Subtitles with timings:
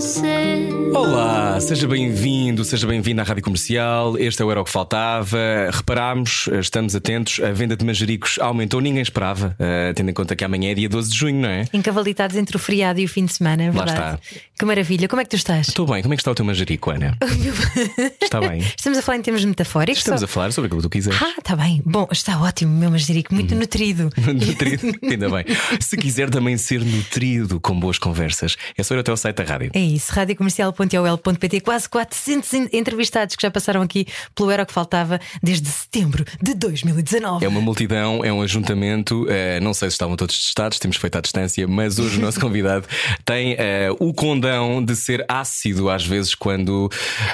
[0.00, 0.68] você.
[0.94, 4.18] Olá, seja bem-vindo, seja bem-vindo à Rádio Comercial.
[4.18, 5.38] Este é o Era o que Faltava.
[5.72, 10.44] Reparámos, estamos atentos, a venda de manjericos aumentou, ninguém esperava, eh, tendo em conta que
[10.44, 11.64] amanhã é dia 12 de junho, não é?
[11.72, 14.18] Encavalitados entre o feriado e o fim de semana, é Lá verdade.
[14.58, 15.08] Que maravilha.
[15.08, 15.68] Como é que tu estás?
[15.68, 17.16] Estou bem, como é que está o teu manjerico, Ana?
[18.20, 18.58] Está bem?
[18.76, 19.98] Estamos a falar em termos metafóricos?
[19.98, 21.18] Estamos só- a falar sobre aquilo que tu quiseres.
[21.22, 21.80] Ah, está bem.
[21.86, 23.60] Bom, está ótimo, meu manjerico, muito Uhum.
[23.60, 24.10] nutrido.
[24.18, 25.44] Nutrido, ainda bem.
[25.80, 29.44] Se quiser também ser nutrido com boas conversas, é só ir até ao site da
[29.44, 29.70] rádio.
[29.74, 34.72] É isso, radiocomercial.ol.pt Quase 400 en- entrevistados que já passaram aqui pelo Era o que
[34.72, 37.44] Faltava desde setembro de 2019.
[37.44, 39.26] É uma multidão, é um ajuntamento.
[39.28, 42.38] eh, não sei se estavam todos testados, temos feito à distância, mas hoje o nosso
[42.40, 42.86] convidado
[43.24, 46.90] tem eh, o condão de ser ácido às vezes quando.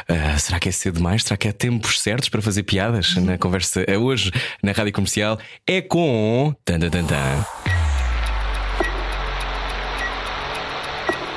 [0.09, 1.23] eh, será que é cedo demais?
[1.25, 3.15] Será que é tempos certos para fazer piadas?
[3.17, 4.31] Na conversa eh, hoje
[4.63, 6.55] na rádio comercial é com.
[6.65, 7.92] Tan, tan, tan, tan.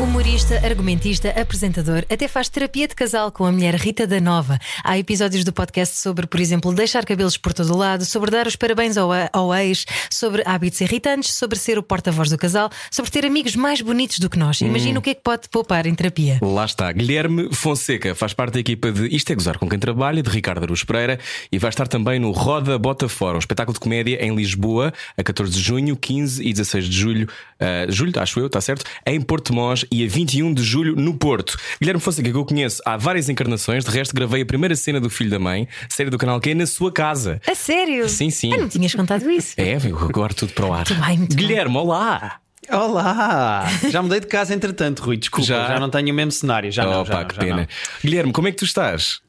[0.00, 4.58] Humorista, argumentista, apresentador, até faz terapia de casal com a mulher Rita da Nova.
[4.82, 8.46] Há episódios do podcast sobre, por exemplo, deixar cabelos por todo o lado, sobre dar
[8.46, 13.10] os parabéns ao, ao ex, sobre hábitos irritantes, sobre ser o porta-voz do casal, sobre
[13.10, 14.62] ter amigos mais bonitos do que nós.
[14.62, 16.38] Imagina o que é que pode poupar em terapia.
[16.40, 20.22] Lá está, Guilherme Fonseca faz parte da equipa de Isto é Gozar com quem trabalha,
[20.22, 21.18] de Ricardo Aruz Pereira,
[21.52, 25.22] e vai estar também no Roda Bota Fora, um espetáculo de comédia em Lisboa, a
[25.22, 29.20] 14 de junho, 15 e 16 de julho, ah, julho, acho eu, está certo, em
[29.20, 31.56] Porto Mós e a 21 de julho no Porto.
[31.80, 35.10] Guilherme Fonseca, que eu conheço há várias encarnações, de resto gravei a primeira cena do
[35.10, 37.40] Filho da Mãe, série do canal que é na sua casa.
[37.46, 38.08] A sério?
[38.08, 38.52] Sim, sim.
[38.54, 39.54] Ah, não tinhas contado isso.
[39.56, 40.86] É, viu, agora tudo para o ar.
[40.88, 41.46] Muito bem, muito bem.
[41.46, 42.40] Guilherme, olá!
[42.70, 43.64] Olá!
[43.90, 45.16] Já mudei de casa entretanto, Rui.
[45.16, 45.66] Desculpa, Já?
[45.66, 46.70] já, não tenho o mesmo cenário.
[46.70, 47.68] Já não, Opa, já não, que já pena.
[48.04, 49.20] Guilherme, como é que tu estás?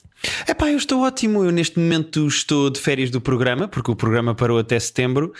[0.47, 1.43] É pá, eu estou ótimo.
[1.43, 5.33] Eu neste momento estou de férias do programa, porque o programa parou até setembro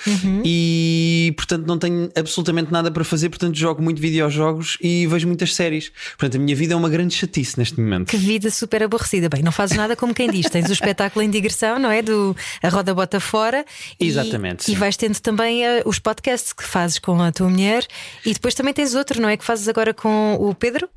[0.44, 3.30] e, portanto, não tenho absolutamente nada para fazer.
[3.30, 5.92] Portanto, jogo muito videojogos e vejo muitas séries.
[6.18, 8.10] Portanto, a minha vida é uma grande chatice neste momento.
[8.10, 9.30] Que vida super aborrecida.
[9.30, 10.50] Bem, não fazes nada como quem diz.
[10.50, 12.02] Tens o espetáculo em digressão, não é?
[12.02, 13.66] Do A Roda Bota Fora.
[14.00, 14.76] E- Exatamente, E, sim.
[14.76, 17.86] vais tendo também eh, os podcasts que fazes com a tua mulher.
[18.26, 19.38] E depois também tens outro, não é?
[19.38, 20.90] Que fazes agora com o Pedro?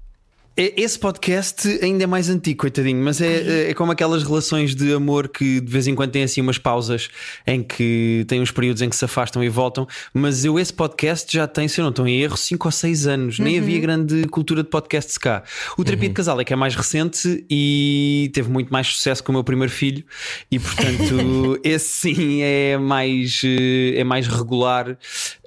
[0.57, 4.93] É- Esse podcast ainda é mais antigo, coitadinho, mas é, é como aquelas relações de
[4.93, 7.09] amor que de vez em quando têm assim umas pausas
[7.45, 9.85] em que têm uns períodos em que se afastam e voltam.
[10.13, 13.07] Mas eu, esse podcast já tem, se eu não estou em erro, 5 ou 6
[13.09, 13.39] anos.
[13.41, 15.43] Nem havia grande cultura de podcasts cá.
[15.77, 19.33] O Terapia de Casal é que é mais recente e teve muito mais sucesso com
[19.33, 20.05] o meu primeiro filho,
[20.51, 24.97] e portanto, esse sim é mais, eh, é mais regular.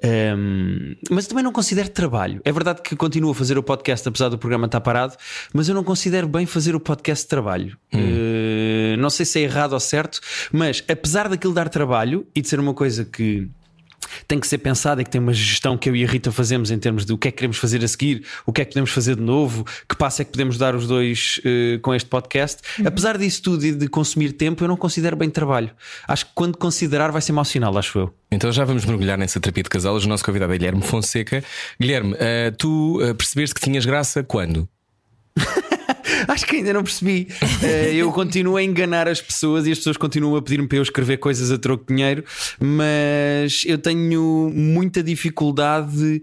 [0.02, 2.40] Ehm, mas também não considero trabalho.
[2.44, 4.97] É verdade que continuo a fazer o podcast, apesar do programa estar parado,
[5.52, 7.76] mas eu não considero bem fazer o podcast de trabalho.
[7.92, 10.20] Eh, não sei se é errado ou certo,
[10.52, 13.48] mas apesar daquilo dar trabalho e de ser uma coisa que
[14.26, 16.70] tem que ser pensada e que tem uma gestão que eu e a Rita fazemos
[16.70, 18.72] em termos de o que é que queremos fazer a seguir, o que é que
[18.72, 22.08] podemos fazer de novo, que passo é que podemos dar os dois eh, com este
[22.08, 22.62] podcast.
[22.84, 25.70] Apesar disso tudo e de consumir tempo, eu não considero bem trabalho.
[26.06, 28.14] Acho que quando considerar vai ser mau sinal, acho eu.
[28.30, 29.96] Então já vamos mergulhar nessa terapia de casal.
[29.96, 31.42] O nosso convidado é Guilherme Fonseca.
[31.80, 34.68] Guilherme, eh, tu eh, percebeste que tinhas graça quando?
[36.26, 37.28] Acho que ainda não percebi.
[37.62, 40.82] Eh, eu continuo a enganar as pessoas e as pessoas continuam a pedir-me para eu
[40.82, 42.24] escrever coisas a troco de dinheiro,
[42.58, 46.22] mas eu tenho muita dificuldade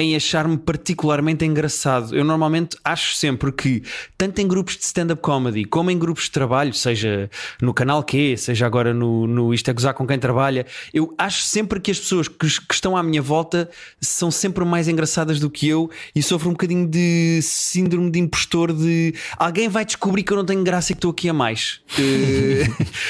[0.00, 2.14] em achar-me particularmente engraçado.
[2.14, 3.82] Eu normalmente acho sempre que,
[4.16, 7.30] tanto em grupos de stand-up comedy como em grupos de trabalho, seja
[7.60, 11.42] no canal Q, seja agora no, no Isto é Gozar com quem trabalha, eu acho
[11.42, 13.68] sempre que as pessoas que, que estão à minha volta
[14.00, 18.72] são sempre mais engraçadas do que eu e sofro um bocadinho de síndrome de impostor
[18.72, 21.80] de alguém vai descobrir que eu não tenho graça e que estou aqui a mais.
[21.98, 22.66] Eh,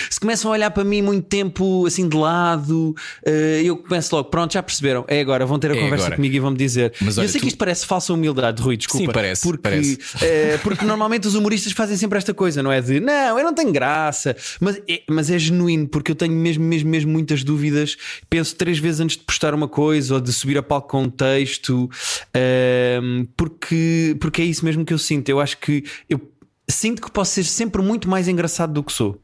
[0.08, 2.94] se começam a olhar para mim muito tempo assim de lado,
[3.24, 6.16] eh, eu começo logo, pronto, já perceberam, é agora, vão ter a É conversa agora.
[6.16, 6.75] comigo e vão me dizer.
[7.00, 9.06] Mas eu olha, sei tu- que isto parece falsa humildade, Rui, desculpa.
[9.06, 9.98] Sim, parece, Porque, parece.
[10.22, 12.80] eh, porque normalmente os humoristas fazem sempre esta coisa, não é?
[12.80, 16.64] De não, eu não tenho graça, mas é, mas é genuíno, porque eu tenho mesmo,
[16.64, 17.96] mesmo, mesmo muitas dúvidas.
[18.28, 21.10] Penso três vezes antes de postar uma coisa ou de subir a palco com um
[21.10, 21.88] texto,
[22.34, 25.28] ehm, porque, porque é isso mesmo que eu sinto.
[25.28, 26.20] Eu acho que eu
[26.68, 29.20] sinto que posso ser sempre muito mais engraçado do que sou.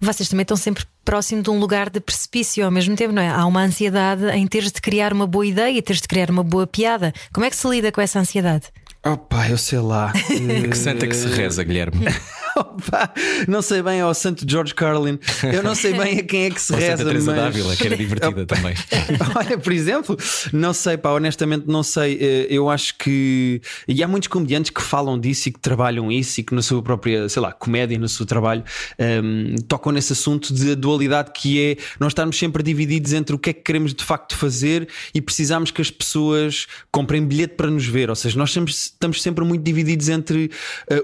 [0.00, 3.28] Vocês também estão sempre próximo de um lugar de precipício ao mesmo tempo, não é?
[3.28, 6.66] Há uma ansiedade em teres de criar uma boa ideia, teres de criar uma boa
[6.66, 7.12] piada.
[7.32, 8.66] Como é que se lida com essa ansiedade?
[9.04, 10.12] Opa, eu sei lá.
[10.68, 12.06] Que santa que se reza, Guilherme.
[12.58, 13.12] Opa,
[13.46, 15.18] não sei bem ao Santo George Carlin,
[15.52, 17.40] eu não sei bem a quem é que se Santa reza, Teresa mas...
[17.40, 18.74] Dávila, que era divertida também.
[19.34, 20.16] Olha, por exemplo,
[20.52, 22.18] não sei, pá, honestamente não sei.
[22.20, 23.60] Eh, Eu acho que.
[23.86, 26.82] E há muitos comediantes que falam disso e que trabalham isso e que na sua
[26.82, 28.64] própria, sei lá, comédia, no seu trabalho,
[28.98, 33.50] ehm, tocam nesse assunto de dualidade que é nós estarmos sempre divididos entre o que
[33.50, 37.86] é que queremos de facto fazer e precisamos que as pessoas comprem bilhete para nos
[37.86, 38.10] ver.
[38.10, 40.50] Ou seja, nós sempre, estamos sempre muito divididos entre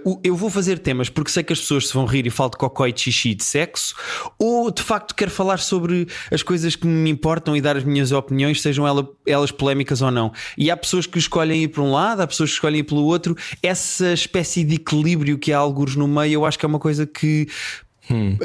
[0.04, 2.50] o eu vou fazer temas porque sei que as pessoas se vão rir e falo
[2.50, 3.94] de cocó e de xixi e de sexo,
[4.38, 8.10] ou de facto quero falar sobre as coisas que me importam e dar as minhas
[8.12, 10.32] opiniões, sejam ela- elas polémicas ou não.
[10.56, 13.04] E há pessoas que escolhem ir para um lado, há pessoas que escolhem ir pelo
[13.04, 13.36] outro.
[13.62, 17.06] Essa espécie de equilíbrio que há alguns no meio, eu acho que é uma coisa
[17.06, 17.46] que.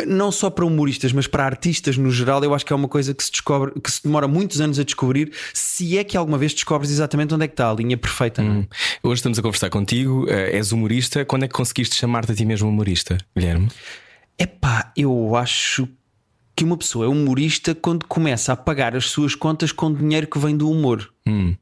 [0.08, 3.14] Não só para humoristas, mas para artistas no geral, eu acho que é uma coisa
[3.14, 6.54] que se descobre, que se demora muitos anos a descobrir, se é que alguma vez
[6.54, 8.42] descobres exatamente onde é que está a linha perfeita.
[8.42, 8.68] é?
[9.04, 11.26] Hoje estamos a conversar contigo, eh, és humorista.
[11.26, 13.68] Quando é que conseguiste chamar-te a ti mesmo humorista, Guilherme?
[14.38, 15.88] Epá, eu acho
[16.56, 20.38] que uma pessoa é humorista quando começa a pagar as suas contas com dinheiro que
[20.38, 21.10] vem do humor.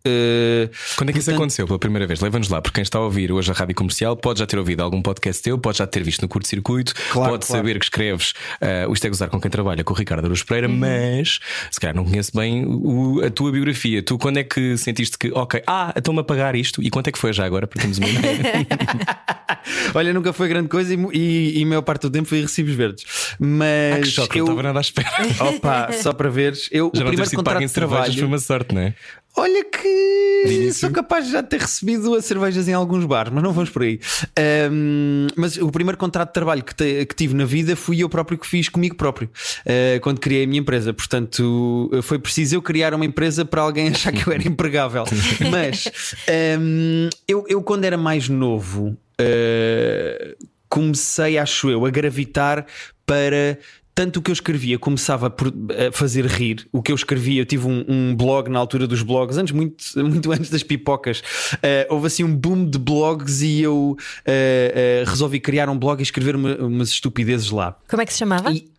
[0.05, 2.19] Eh, Quando é que isso portanto, aconteceu pela primeira vez?
[2.21, 4.81] Leva-nos lá, porque quem está a ouvir hoje a rádio comercial pode já ter ouvido
[4.81, 7.61] algum podcast teu, pode já ter visto no curto-circuito, Claro, pode claro.
[7.61, 8.31] saber que escreves
[8.61, 11.39] uh, o Isto é Gozar com quem trabalha, com o Ricardo Aruz Pereira, mas
[11.71, 14.01] se calhar não conhece bem o- a tua biografia.
[14.03, 16.81] Tu, quando é que sentiste que, ok, ah, estão-me a pagar isto?
[16.81, 17.67] E quanto é que foi já agora?
[17.67, 18.37] Para termos uma ideia.
[19.93, 22.73] Olha, nunca foi grande coisa e, e, e a maior parte do tempo foi recibos
[22.73, 23.05] verdes.
[23.39, 25.09] Mas Ah, que choque, eu, não estava nada à espera.
[25.39, 28.13] opa, só para veres, eu Já o primeiro contrato em de trabalho.
[28.13, 28.93] foi uma sorte, não é?
[29.39, 33.53] Olha que sou capaz de já ter recebido as cervejas em alguns bares, mas não
[33.53, 33.99] vamos por aí.
[34.37, 38.09] Ahm, mas o primeiro contrato de trabalho que, te- que tive na vida fui eu
[38.09, 39.29] próprio que fiz comigo próprio,
[39.65, 40.91] ah, quando criei a minha empresa.
[40.93, 45.03] Portanto, foi preciso eu criar uma empresa para alguém achar que eu era empregável.
[45.51, 45.85] mas
[46.27, 50.35] ahm, eu, eu, quando era mais novo, ah,
[50.69, 52.65] comecei, acho eu, a gravitar
[53.05, 53.57] para
[53.97, 56.67] tanto o que eu escrevia começava por a fazer rir.
[56.71, 59.83] O que eu escrevia, eu tive um, um blog na altura dos blogs, antes, muito,
[59.97, 61.23] muito antes das pipocas.
[61.63, 65.99] Eh, houve assim um boom de blogs e eu eh, eh, resolvi criar um blog
[65.99, 67.75] e escrever uma- umas estupidezes lá.
[67.89, 68.51] Como é que se chamava?
[68.53, 68.69] E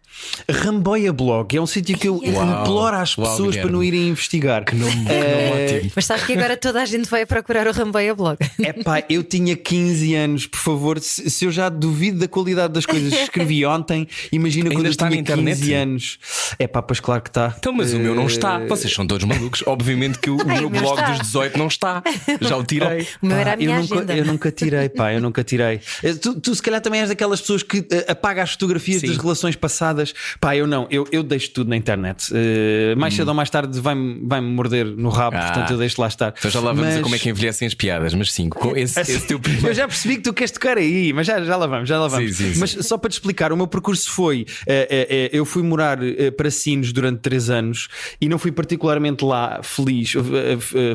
[0.50, 2.62] Ramboia Blog é um sítio que eu Uau.
[2.62, 3.73] imploro às Uau, pessoas para Guilherme.
[3.73, 4.65] não irem investigar.
[4.65, 5.93] Que nome, que nome ótimo.
[5.97, 8.38] Mas sabes que agora toda a gente vai procurar o Rambeia Blog.
[8.59, 10.99] Epá, eu tinha 15 anos, por favor.
[11.00, 14.87] Se, se eu já duvido da qualidade das coisas que escrevi ontem, imagina Ainda quando
[14.87, 15.75] eu está na tinha 15 internet?
[15.75, 16.19] anos.
[16.59, 17.55] Epá, pois claro que está.
[17.59, 18.61] Então, mas o meu não está.
[18.61, 19.62] Eh, Vocês são todos malucos.
[19.67, 21.11] Obviamente que o, o Ai, meu blog está.
[21.11, 22.03] dos 18 não está.
[22.41, 23.06] Já o tirei.
[23.23, 25.81] O meu era a Pá, minha eu, nunca, eu nunca tirei, pá, eu nunca tirei.
[26.03, 29.09] Eh, Tu, tu se calhar também és daquelas pessoas que apaga as fotografias Sim.
[29.09, 30.07] das relações passadas.
[30.40, 32.31] Pá, eu não, eu, eu deixo tudo na internet.
[32.34, 35.40] Eh, mais cedo ou mais tarde vai-me vai morder no rabo, Hum.
[35.40, 35.46] Ah.
[35.52, 36.34] portanto eu deixo lá estar.
[36.38, 38.76] Então já lá vamos Mas- a como é que envelhecem as piadas, mas sim, com
[38.76, 39.69] esse, esse teu primeiro.
[39.69, 42.08] Eu já percebi que tu queres tocar aí, mas já, já lá vamos, já lá
[42.08, 42.37] vamos.
[42.37, 42.60] Sim, sim, sim.
[42.60, 45.99] Mas só para te explicar, o meu percurso foi: eh, eh, eu fui morar
[46.37, 47.88] para Sines durante três anos
[48.20, 50.12] e não fui particularmente lá feliz,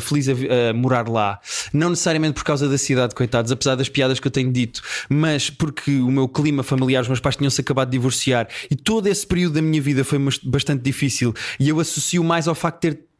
[0.01, 0.33] feliz a,
[0.69, 1.39] a morar lá.
[1.73, 5.49] Não necessariamente por causa da cidade, coitados, apesar das piadas que eu tenho dito, mas
[5.49, 9.25] porque o meu clima familiar, os meus pais tinham-se acabado de divorciar e todo esse
[9.25, 13.13] período da minha vida foi bastante difícil e eu associo mais ao facto de ter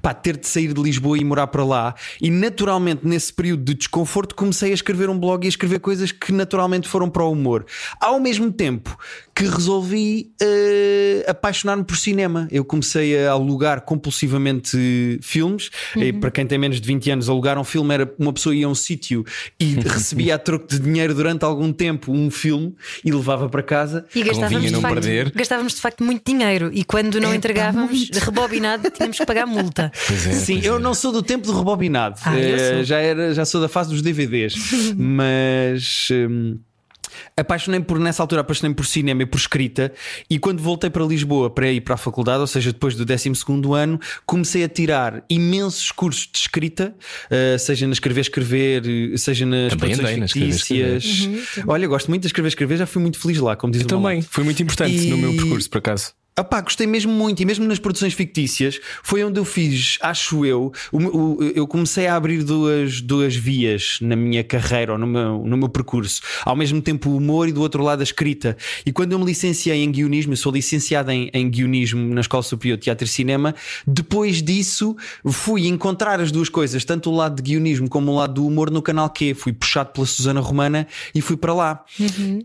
[0.00, 1.94] pá, ter de sair de Lisboa e morar para lá.
[2.20, 6.12] E naturalmente, nesse período de desconforto, comecei a escrever um blog e a escrever coisas
[6.12, 7.66] que naturalmente foram para o humor.
[8.00, 8.96] Ao mesmo tempo
[9.36, 15.68] que resolvi eh, apaixonar-me por cinema, eu comecei a alugar compulsivamente filmes.
[15.94, 18.64] E para quem tem menos de 20 anos, alugar um filme era uma pessoa ia
[18.66, 19.26] a um sítio
[19.60, 24.06] e recebia a troco de dinheiro durante algum tempo um filme e levava para casa.
[24.14, 25.30] E gastávamos de, não facto, perder.
[25.34, 28.18] gastávamos de facto muito dinheiro e quando não É, entregávamos muito.
[28.18, 29.92] rebobinado tínhamos que pagar multa.
[30.06, 30.78] Pois é, Sim, pois eu é.
[30.78, 32.16] não sou do tempo do rebobinado.
[32.24, 32.32] Ah,
[32.74, 32.84] sou.
[32.84, 34.54] já, era, já sou da fase dos DVDs.
[34.96, 36.08] Mas.
[36.10, 36.58] hum,
[37.38, 39.92] Apaixonei por nessa altura, apaixonei por cinema e por escrita.
[40.30, 43.30] E quando voltei para Lisboa para ir para a faculdade, ou seja, depois do 12
[43.74, 46.94] ano, comecei a tirar imensos cursos de escrita,
[47.28, 51.28] eh, seja na escrever, escrever, eh, seja nas Também produções fictícias.
[51.66, 53.88] Olha, gosto muito de escrever, escrever, já fui muito feliz lá, como diz Eu o
[53.90, 56.14] também, foi muito importante no meu E- percurso, por acaso.
[56.38, 60.44] Ah pá, gostei mesmo muito, e mesmo nas produções fictícias foi onde eu fiz, acho
[60.44, 65.06] eu, o- o- eu comecei a abrir duas, duas vias na minha carreira ou no
[65.06, 66.20] meu, no meu percurso.
[66.44, 68.54] Ao mesmo tempo o humor e do outro lado a escrita.
[68.84, 72.42] E quando eu me licenciei em guionismo, eu sou licenciado em, em guionismo na Escola
[72.42, 73.54] Superior de Teatro e Cinema,
[73.86, 78.34] depois disso fui encontrar as duas coisas, tanto o lado de guionismo como o lado
[78.34, 79.32] do humor no canal Q.
[79.32, 81.82] Fui puxado pela Susana Romana e fui para lá.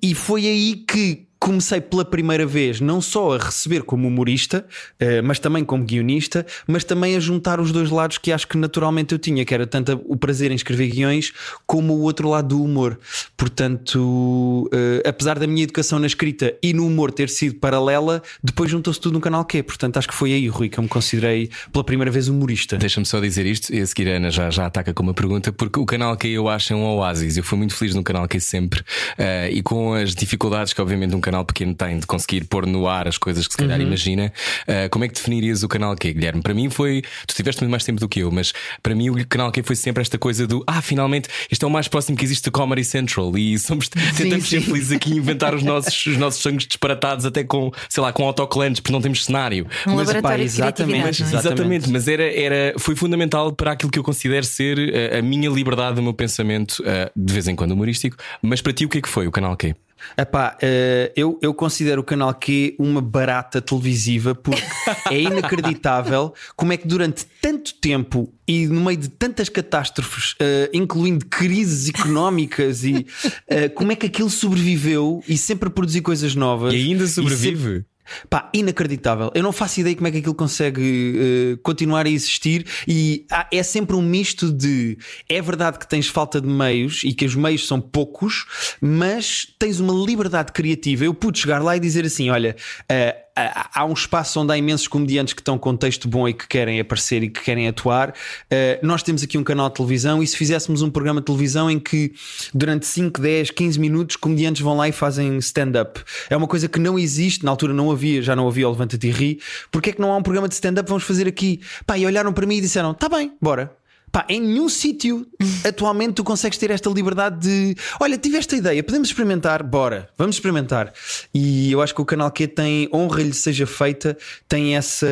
[0.01, 4.63] E foi aí que comecei pela primeira vez não só a receber como humorista,
[5.01, 8.55] uh, mas também como guionista, mas também a juntar os dois lados que acho que
[8.55, 11.33] naturalmente eu tinha, que era tanto o prazer em escrever guiões
[11.65, 13.00] como o outro lado do humor.
[13.36, 18.69] Portanto, uh, apesar da minha educação na escrita e no humor ter sido paralela, depois
[18.69, 19.63] juntou-se tudo no canal Q.
[19.63, 22.77] Portanto, acho que foi aí, Rui, que eu me considerei pela primeira vez humorista.
[22.77, 25.51] Deixa-me só dizer isto, e a seguir a Ana já, já ataca com uma pergunta,
[25.51, 27.36] porque o canal Q eu acho é um oásis.
[27.36, 31.15] Eu fui muito feliz no canal Q sempre, uh, e com as dificuldades que, obviamente,
[31.15, 33.88] um canal pequeno tem de conseguir pôr no ar as coisas que se calhar uhum.
[33.88, 34.32] imagina,
[34.68, 36.42] uh, como é que definirias o canal Q, Guilherme?
[36.42, 37.02] Para mim foi.
[37.28, 39.76] Tu tiveste muito mais tempo do que eu, mas para mim o canal Q foi
[39.76, 42.84] sempre esta coisa do ah, finalmente, isto é o mais próximo que existe do Comedy
[42.84, 47.44] Central e somos tentamos ser felizes aqui inventar os nossos, os nossos sonhos disparatados até
[47.44, 49.68] com, sei lá, com autocolantes, porque não temos cenário.
[49.88, 51.38] Um mas, pá, exatamente, mas, é?
[51.38, 55.22] exatamente, mas era, era, foi fundamental para aquilo que eu considero ser a, eh, a
[55.22, 58.18] minha liberdade, o meu pensamento, uh, de vez em quando humorístico.
[58.42, 59.76] Mas para ti, o que é que foi o canal Q?
[60.17, 64.62] Epá, uh, eu, eu considero o canal Q uma barata televisiva porque
[65.10, 70.70] é inacreditável como é que durante tanto tempo e no meio de tantas catástrofes, uh,
[70.74, 73.05] incluindo crises económicas, e
[73.50, 76.74] uh, como é que aquilo sobreviveu e sempre produziu coisas novas.
[76.74, 77.86] E ainda sobrevive.
[78.30, 79.32] Pá, inacreditável.
[79.34, 83.48] Eu não faço ideia como é que aquilo consegue uh, continuar a existir e há,
[83.51, 84.98] é sempre um misto de
[85.30, 89.80] é verdade que tens falta de meios e que os meios são poucos, mas tens
[89.80, 91.06] uma liberdade criativa.
[91.06, 93.31] Eu pude chegar lá e dizer assim: olha, uh,
[93.74, 96.79] há um espaço onde há imensos comediantes que estão com texto bom e que querem
[96.79, 98.13] aparecer e que querem atuar.
[98.50, 101.69] Eh, nós temos aqui um canal de televisão e se fizéssemos um programa de televisão
[101.69, 102.13] em que
[102.53, 106.01] durante 5, 10, 15 minutos comediantes vão lá e fazem stand-up.
[106.29, 109.07] É uma coisa que não existe, na altura não havia, já não havia o Levanta-te
[109.07, 109.39] e Ri.
[109.71, 110.88] Porquê é que não há um programa de stand-up?
[110.88, 111.60] Vamos fazer aqui.
[111.86, 113.81] Pá, e olharam para mim e disseram: tá bem, bora.
[114.12, 115.25] Pá, em nenhum sítio
[115.68, 120.36] atualmente tu consegues ter esta liberdade de olha, tive esta ideia, podemos experimentar, bora, vamos
[120.36, 120.91] experimentar.
[121.34, 125.08] E eu acho que o canal Q tem honra-lhe seja feita, tem essa,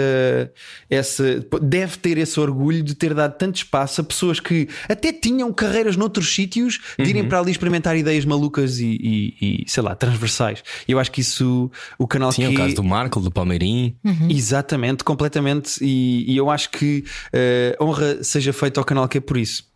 [0.89, 5.51] essa, deve ter esse orgulho de ter dado tanto espaço a pessoas que até tinham
[5.53, 7.29] carreiras noutros sítios de irem uhum.
[7.29, 10.63] para ali experimentar ideias malucas e, e, e, sei lá, transversais.
[10.87, 12.53] Eu acho que isso o canal Sim, Q.
[12.53, 13.95] o caso do Marco, do Palmeirim.
[14.03, 14.27] Uhum.
[14.29, 15.83] Exatamente, completamente.
[15.83, 17.03] E, e, eu acho que
[17.33, 19.69] uh, honra seja feita ao canal que é por isso.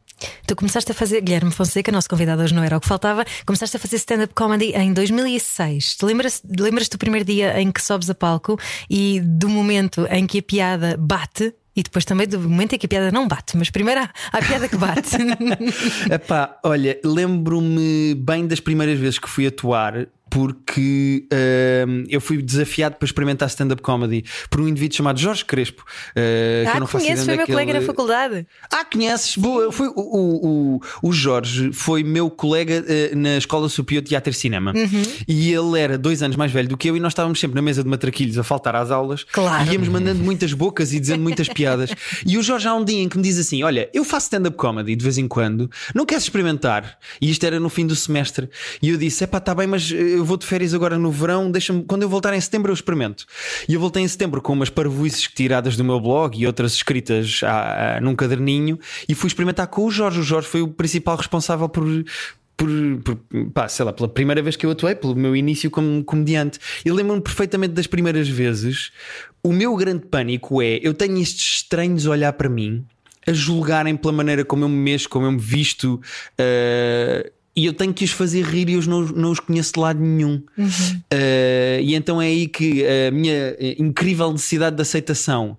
[0.48, 3.76] Tu começaste a fazer, Guilherme Fonseca, nosso convidado hoje não era o que faltava, começaste
[3.76, 5.98] a fazer stand-up comedy em 2006.
[6.02, 8.58] Lembras, lembras do primeiro dia em que sobes a palco
[8.90, 11.54] e do momento em que a piada bate?
[11.76, 14.38] E depois também do momento em que a piada não bate, mas primeiro há, há
[14.38, 15.18] a piada que bate.
[16.12, 22.96] Epá, olha, lembro-me bem das primeiras vezes que fui atuar porque uh, eu fui desafiado
[22.96, 25.84] para experimentar stand-up comedy por um indivíduo chamado Jorge Crespo.
[25.84, 28.48] Uh, ah, que eu não conheces, foi meu colega na faculdade.
[28.72, 29.38] Ah, conheces?
[29.38, 34.32] Boa, foi, o, o, o, Jorge foi meu colega uh, na Escola Superior de Teatro
[34.32, 34.74] e Cinema.
[34.76, 35.04] Uhum.
[35.28, 37.62] E ele era dois anos mais velho do que eu, e nós estávamos sempre na
[37.62, 39.24] mesa de matraquilhos a faltar às aulas.
[39.26, 39.70] Claro.
[39.70, 41.92] E íamos mandando muitas bocas e dizendo muitas piadas.
[42.26, 44.56] E o Jorge há um dia em que me diz assim: Olha, eu faço stand-up
[44.56, 46.98] comedy de vez em quando, não queres experimentar?
[47.22, 48.50] E isto era no fim do semestre.
[48.82, 51.12] E eu disse: É pá, está bem, mas eu eu vou de férias agora no
[51.12, 53.26] verão, deixa-me, quando eu voltar em setembro eu experimento.
[53.68, 57.42] E eu voltei em setembro com umas parvoices tiradas do meu blog e outras escritas
[57.44, 60.22] a, a, num caderninho e fui experimentar com o Jorge.
[60.22, 61.86] O Jorge foi o principal responsável por,
[62.56, 62.70] por,
[63.04, 63.18] por
[63.54, 66.58] pá, sei lá, pela primeira vez que eu atuei, pelo meu início como comediante.
[66.86, 68.92] Eu lembro-me perfeitamente das primeiras vezes.
[69.44, 72.86] O meu grande pânico é eu tenho estes estranhos a olhar para mim,
[73.28, 76.00] a julgarem pela maneira como eu me mexo, como eu me visto.
[76.40, 79.80] Uh, e eu tenho que os fazer rir e eu não, não os conheço de
[79.80, 80.42] lado nenhum.
[80.58, 80.68] Uhum.
[81.14, 85.58] Uh, e então é aí que a minha incrível necessidade de aceitação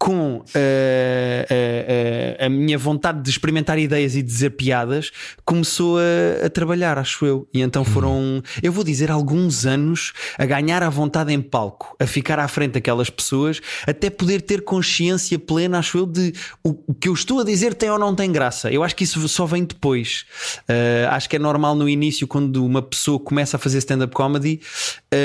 [0.00, 5.10] com uh, uh, a minha vontade de experimentar ideias e dizer piadas
[5.44, 7.46] começou a, a, trabalhar, acho eu.
[7.52, 12.06] E então foram, eu vou dizer, alguns anos a ganhar a vontade em palco, a
[12.06, 16.32] ficar à frente daquelas pessoas, até poder ter consciência plena, acho eu, de
[16.64, 18.72] o, o que eu estou a dizer tem ou não tem graça.
[18.72, 20.24] Eu acho que isso só vem depois.
[20.60, 24.62] Uh, acho que é normal no início, quando uma pessoa começa a fazer stand-up comedy,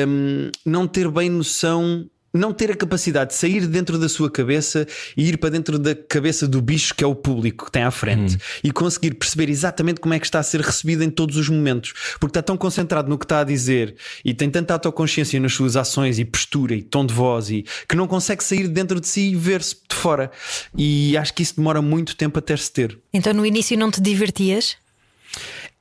[0.05, 4.87] um, não ter bem noção não ter a capacidade de sair dentro da sua cabeça
[5.15, 7.91] e ir para dentro da cabeça do bicho que é o público que tem à
[7.91, 8.39] frente hum.
[8.63, 11.93] e conseguir perceber exatamente como é que está a ser recebido em todos os momentos,
[12.19, 15.75] porque está tão concentrado no que está a dizer e tem tanta autoconsciência nas suas
[15.75, 19.31] ações e postura e tom de voz e que não consegue sair dentro de si
[19.31, 20.31] e ver-se de fora.
[20.77, 22.97] E acho que isso demora muito tempo até se ter.
[23.13, 24.77] Então no início não te divertias?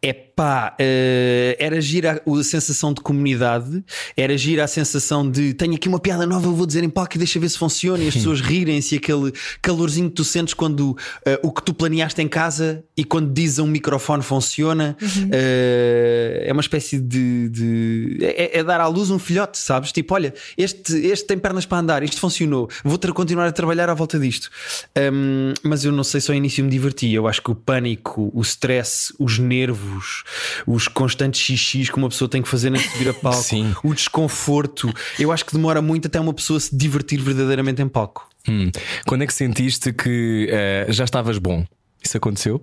[0.05, 3.83] É pá, uh, era gira a, a, sensação de comunidade,
[4.15, 7.19] era gira a sensação de tenho aqui uma piada nova, vou dizer em palco e
[7.19, 9.33] deixa ver se funciona e as pessoas rirem-se, aquele
[9.63, 10.97] calorzinho que tu sentes quando uh,
[11.43, 14.97] o que tu planeaste em casa e quando diz a um microfone funciona.
[15.01, 15.29] Uhum.
[15.29, 17.49] Uh, é uma espécie de.
[17.49, 19.91] de é, é, dar à luz um filhote, sabes?
[19.91, 23.89] Tipo, olha, este, este tem pernas para andar, isto funcionou, vou ter continuar a trabalhar
[23.89, 24.51] à volta disto.
[24.99, 28.31] Um, mas eu não sei se ao início me diverti, eu acho que o pânico,
[28.35, 30.25] o stress, os nervos os,
[30.67, 33.75] os constantes xixis que uma pessoa tem que fazer antes de subir a palco, Sim.
[33.83, 34.93] o desconforto.
[35.19, 38.29] Eu acho que demora muito até uma pessoa se divertir verdadeiramente em palco.
[38.49, 38.71] Hum.
[39.07, 40.51] Quando é que sentiste que
[40.89, 41.65] uh, já estavas bom?
[42.03, 42.63] Isso aconteceu?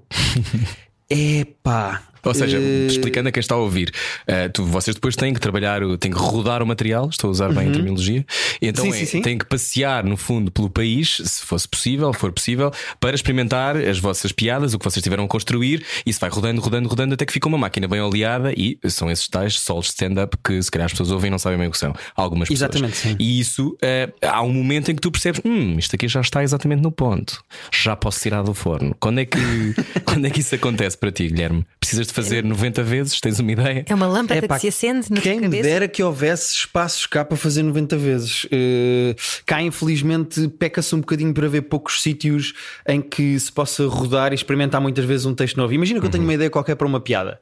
[1.09, 2.87] Epá, ou seja, uh...
[2.87, 3.91] explicando a quem está a ouvir,
[4.27, 7.49] uh, tu, vocês depois têm que trabalhar, têm que rodar o material, estou a usar
[7.49, 7.69] bem uhum.
[7.69, 8.25] a terminologia,
[8.61, 9.21] então sim, é, sim, sim.
[9.21, 13.99] têm que passear no fundo pelo país, se fosse possível, for possível, para experimentar as
[13.99, 17.25] vossas piadas, o que vocês tiveram a construir, e isso vai rodando, rodando, rodando, até
[17.25, 20.69] que fica uma máquina bem oleada e são esses tais solos de stand-up que se
[20.69, 21.93] calhar as pessoas ouvem e não sabem bem o que são.
[22.15, 22.69] Algumas pessoas.
[22.69, 23.15] Exatamente, sim.
[23.19, 26.43] E isso uh, há um momento em que tu percebes, hum, isto aqui já está
[26.43, 28.95] exatamente no ponto, já posso tirar do forno.
[28.99, 29.39] Quando é que,
[30.05, 31.65] quando é que isso acontece para ti, Guilherme?
[31.79, 33.19] Precisas de fazer 90 vezes?
[33.19, 33.85] Tens uma ideia?
[33.87, 37.25] É uma lâmpada é, que se acende na Quem me dera que houvesse espaços cá
[37.25, 38.43] para fazer 90 vezes.
[38.45, 39.15] Uh,
[39.45, 42.53] cá, infelizmente, peca-se um bocadinho para ver poucos sítios
[42.87, 45.73] em que se possa rodar e experimentar muitas vezes um texto novo.
[45.73, 46.07] Imagina que uhum.
[46.07, 46.29] eu tenho uhum.
[46.29, 47.39] uma ideia qualquer para uma piada,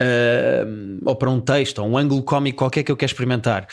[0.00, 3.66] uh, ou para um texto, ou um ângulo cómico qualquer que eu quero experimentar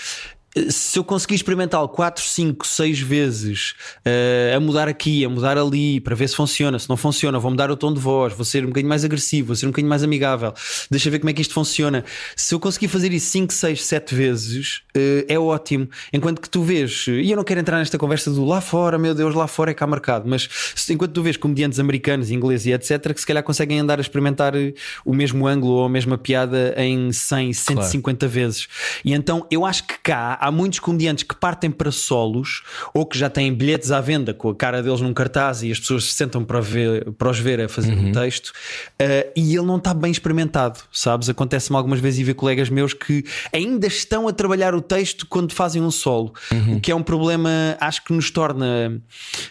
[0.69, 5.99] se eu conseguir experimentá-lo 4, 5, 6 vezes uh, a mudar aqui, a mudar ali,
[5.99, 8.63] para ver se funciona, se não funciona, vou mudar o tom de voz, vou ser
[8.63, 10.53] um bocadinho mais agressivo, vou ser um bocadinho mais amigável,
[10.89, 12.03] deixa ver como é que isto funciona.
[12.35, 15.89] Se eu conseguir fazer isso 5, 6, 7 vezes, uh, é ótimo.
[16.11, 19.13] Enquanto que tu vês, e eu não quero entrar nesta conversa do lá fora, meu
[19.13, 20.49] Deus, lá fora é cá marcado, mas
[20.89, 24.55] enquanto tu vês comediantes americanos, ingleses e etc., que se calhar conseguem andar a experimentar
[24.55, 24.73] eh,
[25.05, 28.33] o mesmo ângulo ou a mesma piada em 100, 150 claro.
[28.33, 28.67] vezes.
[29.03, 32.63] E então eu acho que cá há muitos comediantes que partem para solos
[32.94, 35.80] ou que já têm bilhetes à venda com a cara deles num cartaz e as
[35.80, 38.10] pessoas se sentam para, ver, para os ver a fazer uhum.
[38.10, 41.27] um texto uh, e ele não está bem experimentado, sabes?
[41.27, 45.54] Acontece-me algumas vezes e ver colegas meus que ainda estão a trabalhar o texto quando
[45.54, 46.77] fazem um solo, uhum.
[46.77, 47.50] o que é um problema,
[47.80, 49.01] acho que nos torna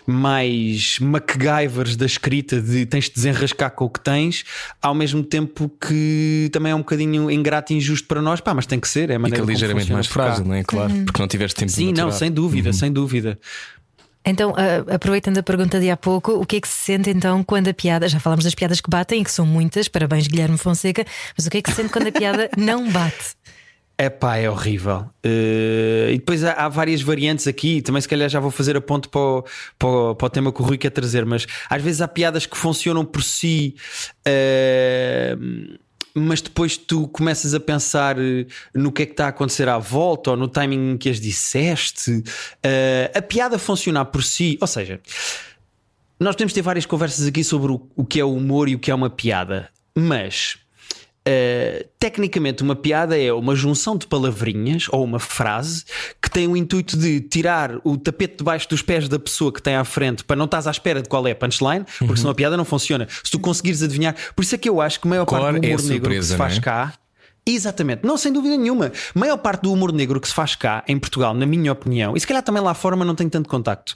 [0.06, 4.44] mais MacGyvers da escrita de tens de desenrascar com o que tens,
[4.80, 8.66] ao mesmo tempo que também é um bocadinho ingrato e injusto para nós, pá, mas
[8.66, 10.62] tem que ser, é a maneira Fica ligeiramente mais frágil, não é?
[10.64, 10.85] Claro.
[10.86, 11.04] Uhum.
[11.04, 12.72] Porque não tiveste tempo Sim, de não, sem dúvida, uhum.
[12.72, 13.38] sem dúvida.
[14.24, 17.44] Então, uh, aproveitando a pergunta de há pouco, o que é que se sente então
[17.44, 20.58] quando a piada, já falamos das piadas que batem e que são muitas, parabéns Guilherme
[20.58, 21.06] Fonseca,
[21.36, 23.36] mas o que é que se sente quando a piada não bate?
[23.98, 25.06] É pá, é horrível.
[25.24, 27.80] Uh, e depois há, há, várias variantes aqui.
[27.80, 29.44] Também, se calhar, já vou fazer a ponto para o,
[29.78, 31.24] para, o, para o tema que o Rui quer trazer.
[31.24, 33.74] Mas às vezes há piadas que funcionam por si.
[34.28, 35.78] Uh,
[36.18, 39.78] mas depois tu começas a pensar eh, no que é que está a acontecer à
[39.78, 42.10] volta ou no timing em que as disseste.
[42.10, 44.98] Uh, a piada funcionar por si, ou seja,
[46.18, 48.78] nós podemos ter várias conversas aqui sobre o, o que é o humor e o
[48.78, 50.56] que é uma piada, mas
[51.26, 55.84] Uh, tecnicamente, uma piada é uma junção de palavrinhas ou uma frase
[56.22, 59.74] que tem o intuito de tirar o tapete debaixo dos pés da pessoa que tem
[59.74, 62.16] à frente para não estás à espera de qual é a punchline, porque uhum.
[62.16, 63.08] senão a piada não funciona.
[63.24, 65.66] Se tu conseguires adivinhar, por isso é que eu acho que a maior parte do
[65.66, 66.60] humor é negro que se faz é?
[66.60, 66.92] cá.
[67.48, 68.92] Exatamente, não sem dúvida nenhuma.
[69.14, 72.16] A maior parte do humor negro que se faz cá, em Portugal, na minha opinião,
[72.16, 73.94] e se calhar também lá fora, mas não tenho tanto contacto,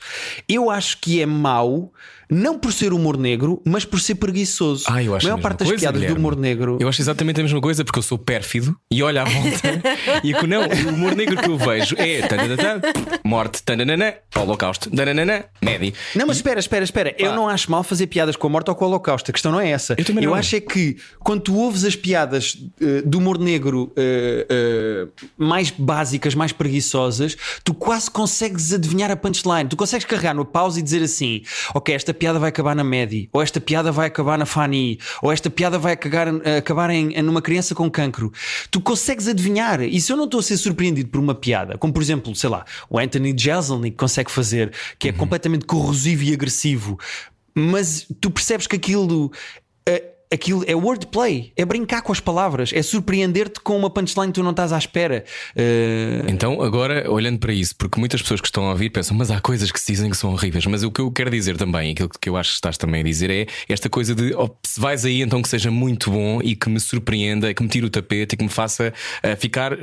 [0.48, 1.92] eu acho que é mau
[2.30, 4.84] não por ser humor negro, mas por ser preguiçoso.
[4.88, 6.14] Ah, eu acho a maior parte das coisa, piadas Guilherme.
[6.14, 6.78] do humor negro.
[6.80, 9.82] Eu acho exatamente a mesma coisa porque eu sou pérfido e olho à volta
[10.22, 12.80] e que não, o humor negro que eu vejo é tananana,
[13.24, 15.92] morte, tananana, holocausto, tananana, médio.
[16.14, 17.14] Não, mas espera, espera, espera.
[17.18, 19.30] Eu não acho mal fazer piadas com a morte ou com o holocausto.
[19.30, 19.94] A questão não é essa.
[19.98, 20.36] Eu, também eu não.
[20.36, 25.70] acho é que quando tu ouves as piadas uh, do humor negro uh, uh, mais
[25.70, 29.68] básicas, mais preguiçosas, tu quase consegues adivinhar a punchline.
[29.68, 31.42] Tu consegues carregar no pausa e dizer assim:
[31.74, 35.32] Ok, esta piada vai acabar na Medi, ou esta piada vai acabar na Fanny, ou
[35.32, 36.28] esta piada vai acabar,
[36.58, 38.30] acabar em, numa criança com cancro.
[38.70, 39.80] Tu consegues adivinhar.
[39.80, 42.50] E se eu não estou a ser surpreendido por uma piada, como por exemplo, sei
[42.50, 45.16] lá, o Anthony Jeselnik consegue fazer, que é uhum.
[45.16, 46.98] completamente corrosivo e agressivo,
[47.54, 49.32] mas tu percebes que aquilo.
[49.88, 54.34] Uh, aquilo é wordplay, é brincar com as palavras, é surpreender-te com uma punchline que
[54.34, 55.24] tu não estás à espera.
[55.56, 56.30] Uh...
[56.30, 59.40] Então, agora, olhando para isso, porque muitas pessoas que estão a ouvir pensam, mas há
[59.40, 60.64] coisas que se dizem que são horríveis.
[60.66, 63.04] Mas o que eu quero dizer também, aquilo que eu acho que estás também a
[63.04, 66.54] dizer, é esta coisa de oh, se vais aí, então que seja muito bom e
[66.54, 68.92] que me surpreenda, que me tire o tapete e que me faça
[69.24, 69.76] uh, ficar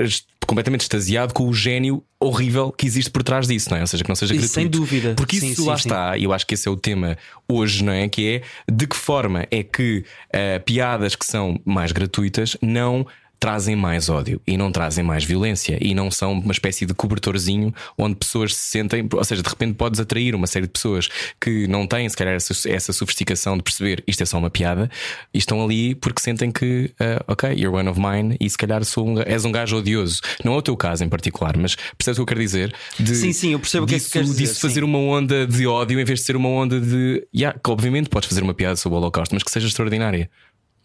[0.47, 3.81] completamente extasiado com o gênio horrível que existe por trás disso, não é?
[3.81, 4.53] Ou seja, que não seja gratuito.
[4.53, 5.13] sem dúvida.
[5.15, 5.87] Porque Sim, isso sim, lá sim.
[5.87, 8.07] está, e eu acho que esse é o tema hoje, não é?
[8.07, 10.03] Que é de que forma é que
[10.37, 13.07] eh, piadas que são mais gratuitas não
[13.39, 17.73] trazem mais ódio e não trazem mais violência e não são uma espécie de cobertorzinho
[17.97, 21.07] onde pessoas se sentem, ou seja, de repente podes atrair uma série de pessoas
[21.39, 24.89] que não têm se calhar essa, essa sofisticação de perceber isto é só uma piada
[25.33, 28.83] e estão ali porque sentem que eh, ok, you're one of mine e se calhar
[28.83, 30.21] sou um, és um gajo odioso.
[30.43, 32.73] Não é o teu caso em particular, mas percebes o que eu quero dizer?
[32.99, 34.85] De, Sim, sim, eu percebo o que é que disso, queres dizer, fazer sim.
[34.85, 37.27] uma onda de ódio em vez de ser uma onda de.
[37.35, 40.29] Yeah, que obviamente podes fazer uma piada sobre o Holocausto, mas que seja extraordinária.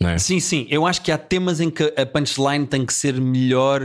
[0.08, 0.18] É?
[0.18, 0.66] Sim, sim.
[0.70, 3.82] Eu acho que há temas em que a punchline tem que ser melhor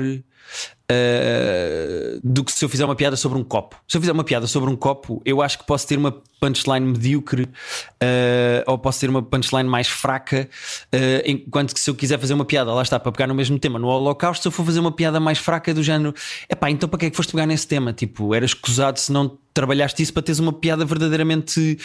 [0.91, 3.75] uh, do que se eu fizer uma piada sobre um copo.
[3.87, 6.85] Se eu fizer uma piada sobre um copo, eu acho que posso ter uma punchline
[6.85, 10.47] medíocre uh, ou posso ter uma punchline mais fraca.
[10.93, 13.57] uh, enquanto que se eu quiser fazer uma piada, lá está, para pegar no mesmo
[13.59, 16.13] tema, no Holocausto, se eu for fazer uma piada mais fraca do género,
[16.49, 17.93] epá, então para que é que foste pegar nesse tema?
[17.93, 21.79] Tipo, eras escusado se não trabalhaste isso para teres uma piada verdadeiramente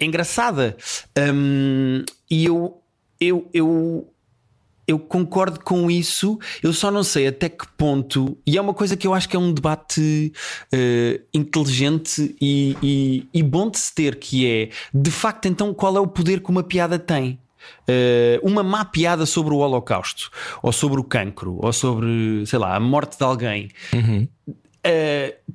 [0.00, 0.76] engraçada.
[1.18, 2.80] Um, e eu,
[3.20, 4.12] eu, eu,
[4.86, 8.96] eu concordo com isso, eu só não sei até que ponto, e é uma coisa
[8.96, 10.32] que eu acho que é um debate
[10.72, 15.96] eh, inteligente e, e- e bom de se ter, que é de facto então qual
[15.96, 17.38] é o poder que uma piada tem.
[17.88, 20.30] Eh, uma má piada sobre o Holocausto,
[20.62, 23.68] ou sobre o cancro, ou sobre, sei lá, a morte de alguém,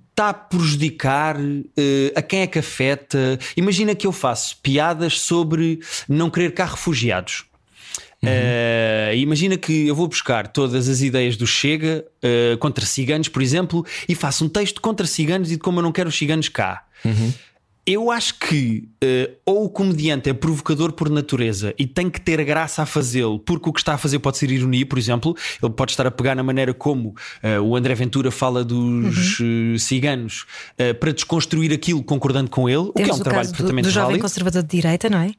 [0.09, 1.37] está a prejudicar
[1.77, 3.39] eh, a quem é que afeta.
[3.55, 7.45] Imagina que eu faço piadas sobre não querer cá refugiados.
[8.23, 13.41] Eh, imagina que eu vou buscar todas as ideias do Chega eh, contra ciganos, por
[13.41, 16.47] exemplo, e faço um texto contra ciganos e de como eu não quero os ciganos
[16.49, 16.85] cá.
[17.83, 22.43] Eu acho que eh, ou o comediante é provocador por natureza e tem que ter
[22.45, 25.35] graça a fazê-lo, porque o que está a fazer pode ser ironia, por exemplo.
[25.61, 29.79] Ele pode estar a pegar na maneira como eh, o André Ventura fala dos eh,
[29.79, 30.45] ciganos
[30.77, 33.57] eh, para desconstruir aquilo concordando com ele, o que é Temos um trabalho caso do,
[33.57, 34.21] perfeitamente do jovem válido.
[34.21, 35.31] conservador de direita, não é?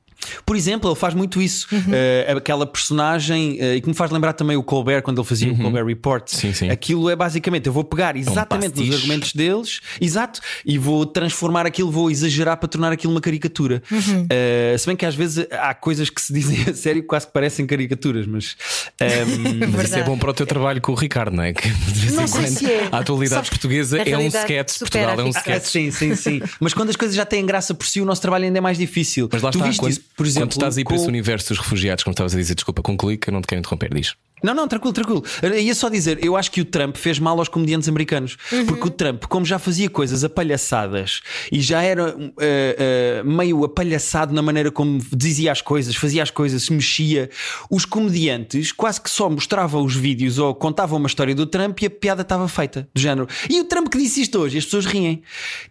[0.45, 1.67] Por exemplo, ele faz muito isso.
[1.73, 1.83] Uhum.
[1.93, 5.53] Eh, aquela personagem, eh, e que me faz lembrar também o Colbert, quando ele fazia
[5.53, 6.23] o Colbert Report.
[6.33, 6.39] Uhum.
[6.39, 6.71] Sim, sim.
[6.71, 8.95] Aquilo é basicamente, eu vou pegar exatamente nos pastiche.
[8.97, 13.83] argumentos deles, exato, e vou transformar aquilo, vou exagerar para tornar aquilo uma caricatura.
[13.91, 14.27] Uhum.
[14.31, 17.27] Eh, se bem que às vezes há coisas que se dizem a sério que quase
[17.27, 18.57] que parecem caricaturas, mas.
[19.01, 21.53] ehm, Mas isso é bom para o teu trabalho com o Ricardo, não é?
[21.53, 22.89] Que de vez Não em sei quando se é.
[22.91, 24.79] a atualidade Sabes portuguesa é um sketch.
[24.79, 25.27] Portugal é um.
[25.29, 25.65] Ah, sketch.
[25.65, 26.43] sim, sim, sim.
[26.61, 28.79] Mas quando as coisas já têm graça por si, o nosso trabalho ainda é mais
[28.79, 29.29] difícil.
[29.33, 31.09] Mas lá tu está, viste quando, isso, por exemplo, quando estás aí para com- esse
[31.09, 33.92] universo dos refugiados, como estavas a dizer, desculpa, concluí que eu não te quero interromper,
[33.92, 34.14] diz.
[34.43, 35.25] Não, não, tranquilo, tranquilo.
[35.43, 38.37] Eu Ia só dizer, eu acho que o Trump fez mal aos comediantes americanos.
[38.67, 44.35] Porque o Trump, como já fazia coisas apalhaçadas e já era eh, eh, meio apalhaçado
[44.35, 47.31] na maneira como dizia as coisas, fazia as coisas, se mexia,
[47.71, 51.87] os comediantes quase que só mostravam os vídeos ou contavam uma história do Trump e
[51.87, 53.29] a piada estava feita, do género.
[53.49, 55.23] E o Trump que disse isto hoje, as pessoas riem.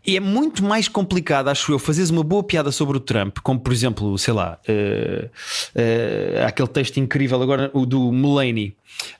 [0.06, 3.60] E é muito mais complicado, acho eu, fazeres uma boa piada sobre o Trump, como
[3.60, 5.30] por exemplo, sei lá, eh,
[5.76, 8.61] eh, aquele texto incrível agora, o do Mulaney.
[8.62, 8.76] maybe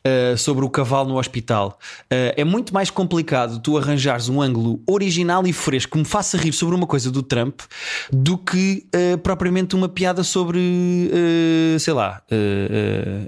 [0.06, 1.80] uh, sobre o cavalo no hospital.
[2.04, 6.38] Uh, é muito mais complicado tu arranjares um ângulo original e fresco que me faça
[6.38, 7.62] rir sobre uma coisa do Trump
[8.12, 10.60] do que uh, propriamente uma piada sobre,
[11.80, 12.22] sei lá,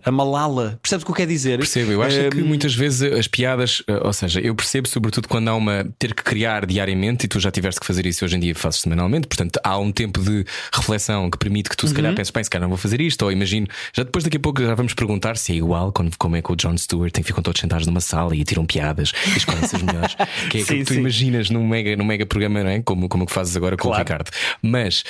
[0.03, 0.79] a Malala.
[0.81, 1.57] Percebes o que eu quero dizer?
[1.57, 5.47] Percebo, eu acho que Um, muitas vezes as piadas, ou seja, eu percebo sobretudo quando
[5.49, 8.39] há uma ter que criar diariamente e tu já tiveste que fazer isso hoje em
[8.39, 11.97] dia fazes semanalmente, portanto há um tempo de reflexão que permite que tu se Uhum.
[11.97, 14.39] calhar penses, bem, se calhar não vou fazer isto, ou imagino, já depois daqui a
[14.39, 17.23] pouco já vamos perguntar se é igual quando, como é que o John Stewart tem
[17.23, 20.15] que ficam todos sentados numa sala e tiram piadas e escolhem-se as melhores,
[20.51, 20.99] que é Sim, que tu sim.
[20.99, 22.81] imaginas num mega, num mega programa, não é?
[22.81, 24.03] como, como que fazes agora com o Claro.
[24.03, 24.31] Ricardo.
[24.61, 25.03] Mas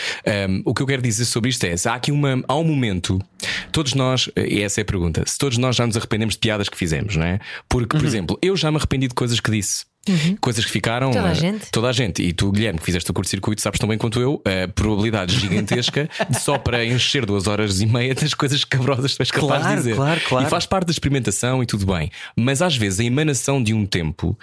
[0.49, 2.63] um, o que eu quero dizer sobre isto é: se há aqui uma, há um
[2.63, 3.19] momento,
[3.71, 6.69] todos nós, e essa é a pergunta, se todos nós já nos arrependemos de piadas
[6.69, 7.39] que fizemos, não é?
[7.67, 8.01] Porque, Uhum.
[8.01, 9.85] por exemplo, eu já me arrependi de coisas que disse.
[10.41, 11.11] Coisas que ficaram.
[11.11, 11.71] Toda a eh, gente.
[11.71, 12.21] Toda a gente.
[12.21, 16.09] E tu, Guilherme, que fizeste o curto-circuito, sabes tão bem quanto eu, a probabilidade gigantesca
[16.29, 19.69] de só para encher duas horas e meia das coisas cabrosas que és capaz Claro,
[19.69, 19.95] de dizer.
[19.95, 20.47] claro, claro.
[20.47, 22.11] E faz parte da experimentação e tudo bem.
[22.35, 24.37] Mas às vezes a emanação de um tempo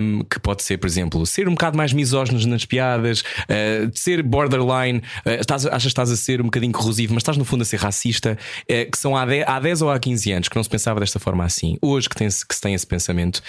[0.00, 4.22] um, que pode ser, por exemplo, ser um bocado mais misóginos nas piadas, uh, ser
[4.22, 7.62] borderline, uh, estás, achas que estás a ser um bocadinho corrosivo, mas estás no fundo
[7.62, 10.56] a ser racista, uh, que são há 10, há 10 ou há 15 anos que
[10.56, 11.76] não se pensava desta forma assim.
[11.80, 13.42] Hoje que, tem que se tem esse pensamento,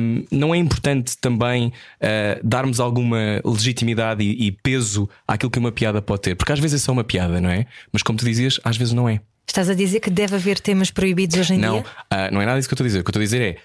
[0.00, 0.87] um, não é importante
[1.20, 6.52] também uh, darmos alguma legitimidade e, e peso àquilo que uma piada pode ter, porque
[6.52, 7.66] às vezes é só uma piada, não é?
[7.92, 9.20] Mas como tu dizias, às vezes não é.
[9.46, 11.84] Estás a dizer que deve haver temas proibidos hoje em Não, dia?
[12.10, 13.00] ah, não é nada disso que eu estou a dizer.
[13.00, 13.56] O que eu estou a dizer é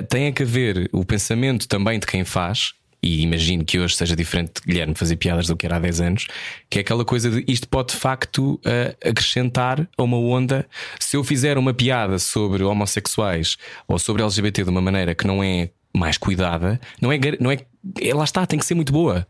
[0.00, 2.72] ah, tem que haver o pensamento também de quem faz.
[3.02, 6.00] E imagino que hoje seja diferente de Guilherme fazer piadas do que era há 10
[6.00, 6.26] anos,
[6.68, 10.66] que é aquela coisa de isto pode de facto ah, acrescentar a uma onda.
[10.98, 15.44] Se eu fizer uma piada sobre homossexuais ou sobre LGBT de uma maneira que não
[15.44, 17.58] é mais cuidada, não é, não é,
[18.00, 18.14] é.
[18.14, 19.26] Lá está, tem que ser muito boa.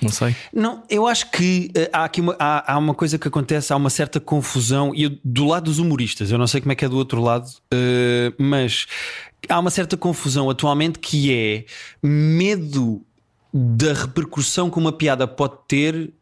[0.00, 0.34] Não sei.
[0.54, 3.76] Não, eu acho que eh, há aqui uma, há, há uma coisa que acontece, há
[3.76, 6.84] uma certa confusão, e eu- do lado dos humoristas, eu não sei como é que
[6.84, 8.86] é do outro lado, eh, mas
[9.48, 11.64] há uma certa confusão atualmente que é
[12.00, 13.02] medo
[13.52, 16.12] da repercussão que uma piada pode ter,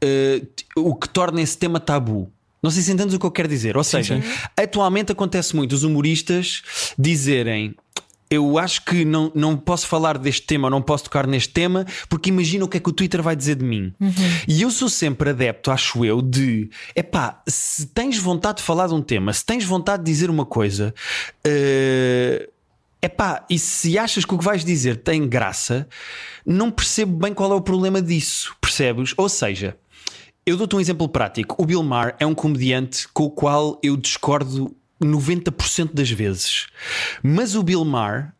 [0.00, 2.30] t- o que torna esse tema tabu.
[2.62, 3.74] Não sei se entendes o que eu quero dizer.
[3.76, 4.22] Ou seja,
[4.56, 6.62] atualmente acontece muito os humoristas
[6.98, 7.74] dizerem.
[8.34, 12.30] Eu acho que não, não posso falar deste tema, não posso tocar neste tema, porque
[12.30, 13.92] imagina o que é que o Twitter vai dizer de mim.
[14.48, 18.94] E eu sou sempre adepto, acho eu, de epá, se tens vontade de falar de
[18.94, 20.94] um tema, se tens vontade de dizer uma coisa,
[21.44, 22.48] eh,
[23.02, 25.86] epá, e se achas que o que vais dizer tem graça,
[26.44, 29.14] não percebo bem qual é o problema disso, percebes?
[29.16, 29.76] Ou seja,
[30.46, 31.56] eu dou-te um exemplo prático.
[31.58, 36.66] O Bill Maher é um comediante com o qual eu discordo 90% das vezes.
[37.22, 38.32] Mas o Bill Maher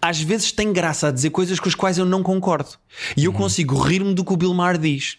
[0.00, 2.70] às vezes tem graça a dizer coisas com as quais eu não concordo.
[3.16, 5.18] E eu consigo rir-me do que o Bill Maher diz.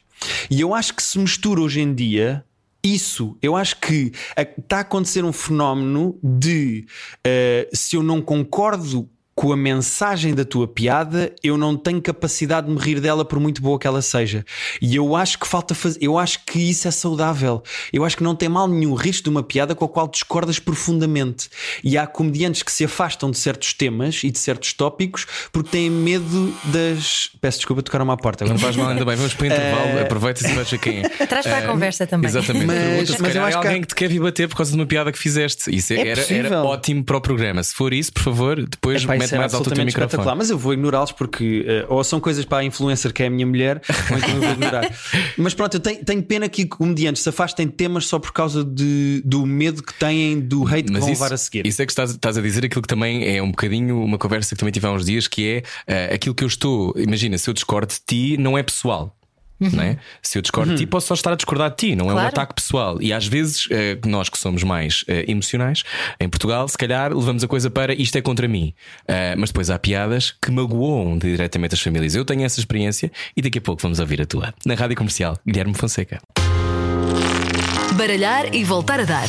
[0.50, 2.44] E eu acho que se mistura hoje em dia
[2.84, 3.38] isso.
[3.42, 4.12] Eu acho que
[4.58, 6.86] está a acontecer um fenómeno de
[7.24, 12.66] eh, se eu não concordo com a mensagem da tua piada, eu não tenho capacidade
[12.66, 14.44] de me rir dela por muito boa que ela seja.
[14.82, 17.62] E eu acho que falta fazer, eu acho que isso é saudável.
[17.94, 20.58] Eu acho que não tem mal nenhum rir de uma piada com a qual discordas
[20.58, 21.50] profundamente.
[21.84, 25.88] E há comediantes que se afastam de certos temas e de certos tópicos porque têm
[25.92, 27.30] medo das.
[27.40, 28.44] Peço desculpa, tocaram-me à porta.
[28.44, 29.16] Não faz mal, ainda bem.
[29.18, 30.00] Vamos para o intervalo.
[30.02, 31.10] Aproveita e veja quem é.
[31.28, 32.28] Traz para a conversa também.
[32.28, 32.66] Exatamente.
[32.66, 34.72] Mas- se mas eu acho é que alguém que te quer vir bater por causa
[34.72, 35.70] de uma piada que fizeste.
[35.76, 37.62] Isso É era, era ótimo para o programa.
[37.62, 40.74] Se for isso, por favor, depois mete isso é mais absolutamente espetacular, mas eu vou
[40.74, 44.18] ignorá-los porque eh, ou são coisas para a influencer que é a minha mulher, ou
[44.18, 44.92] então eu vou ignorar.
[45.38, 48.64] mas pronto, eu tenho, tenho pena que comediantes se afastem de temas só por causa
[48.64, 51.66] de, do medo que têm do hate que Mas vão isso, levar a seguir.
[51.66, 54.56] isso é que estás, estás a dizer aquilo que também é um bocadinho uma conversa
[54.56, 56.94] que também tive há uns dias, que é eh, aquilo que eu estou.
[56.98, 59.14] Imagina, se eu discordo de ti, não é pessoal.
[59.60, 59.98] Não é?
[60.22, 62.14] Se eu discordo de ti, posso só estar a discordar de ti, não é um
[62.14, 62.28] Claro.
[62.28, 63.02] ataque pessoal.
[63.02, 65.84] E às vezes, eh, nós que somos mais eh, emocionais,
[66.20, 68.74] em Portugal, se calhar levamos a coisa para isto é contra mim.
[69.08, 72.14] Eh, mas depois há piadas que magoam diretamente as famílias.
[72.14, 74.54] Eu tenho essa experiência e daqui a pouco vamos ouvir a tua.
[74.66, 76.20] Na rádio comercial, Guilherme Fonseca.
[77.94, 79.28] Baralhar e voltar a dar.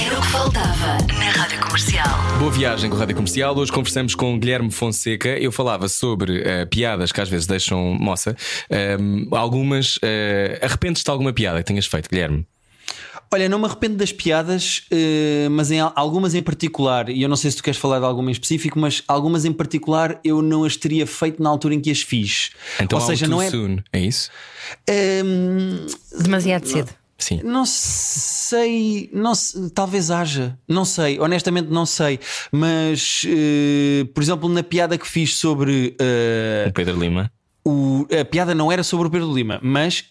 [0.00, 2.06] Era o que faltava na Rádio Comercial.
[2.38, 3.56] Boa viagem com a Rádio Comercial.
[3.56, 5.28] Hoje conversamos com Guilherme Fonseca.
[5.30, 8.36] Eu falava sobre eh, piadas que às vezes deixam moça.
[8.70, 9.96] Ehm, algumas.
[9.96, 12.46] Uh, Arrependes-te de alguma piada que tenhas feito, Guilherme?
[13.30, 17.28] Olha, não me arrependo das piadas, eh, mas em al- algumas em particular, e eu
[17.28, 20.40] não sei se tu queres falar de alguma em específico, mas algumas em particular eu
[20.40, 22.50] não as teria feito na altura em que as fiz.
[22.80, 23.50] Então, Ou seja, não é.
[23.50, 24.30] soon, é isso?
[24.88, 25.86] Ehm,
[26.18, 26.88] Demasiado cedo.
[27.18, 27.40] Sim.
[27.42, 29.32] Não sei, não
[29.74, 32.20] talvez haja, não sei, honestamente não sei,
[32.52, 37.30] mas eh, por exemplo, na piada que fiz sobre eh, O Pedro Lima.
[37.64, 40.04] o, a piada não era sobre o Pedro Lima, mas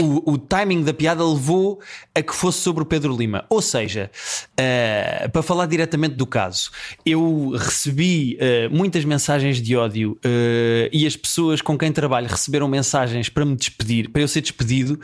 [0.00, 1.80] o, o timing da piada levou
[2.14, 3.44] a que fosse sobre o Pedro Lima.
[3.48, 4.10] Ou seja,
[4.56, 6.70] eh, para falar diretamente do caso,
[7.04, 12.68] eu recebi eh, muitas mensagens de ódio eh, e as pessoas com quem trabalho receberam
[12.68, 15.00] mensagens para me despedir, para eu ser despedido.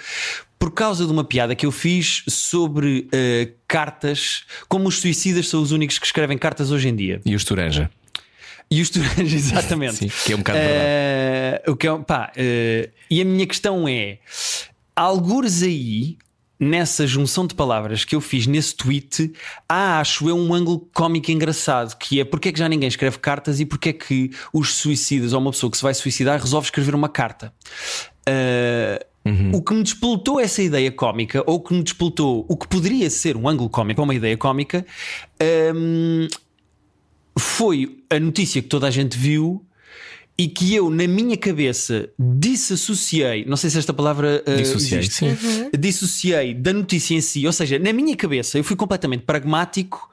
[0.58, 5.62] Por causa de uma piada que eu fiz sobre eh, cartas, como os suicidas são
[5.62, 7.20] os únicos que escrevem cartas hoje em dia.
[7.24, 7.90] E o Estoranja.
[8.70, 9.96] E os turantes, exatamente.
[10.08, 10.58] Sim, que é um bocado.
[10.60, 14.18] Eh, o que é, pá, eh, e a minha questão é:
[14.94, 16.18] algures aí,
[16.60, 19.32] nessa junção de palavras que eu fiz nesse tweet,
[19.68, 23.18] há, acho eu, um ângulo cómico engraçado, que é porque é que já ninguém escreve
[23.18, 26.66] cartas e porque é que os suicidas ou uma pessoa que se vai suicidar resolve
[26.66, 27.52] escrever uma carta.
[29.28, 32.66] Eh, O que me despoltou essa ideia cómica, ou o que me despoltou o que
[32.68, 34.84] poderia ser um ângulo cómico ou uma ideia cómica,
[35.74, 36.26] hum,
[37.38, 39.64] foi a notícia que toda a gente viu
[40.36, 43.44] e que eu, na minha cabeça, desassociei.
[43.44, 45.14] Não sei se esta palavra uh, Dissociei, existe.
[45.36, 45.70] sim.
[45.76, 47.44] Dissociei da notícia em si.
[47.44, 50.08] Ou seja, na minha cabeça, eu fui completamente pragmático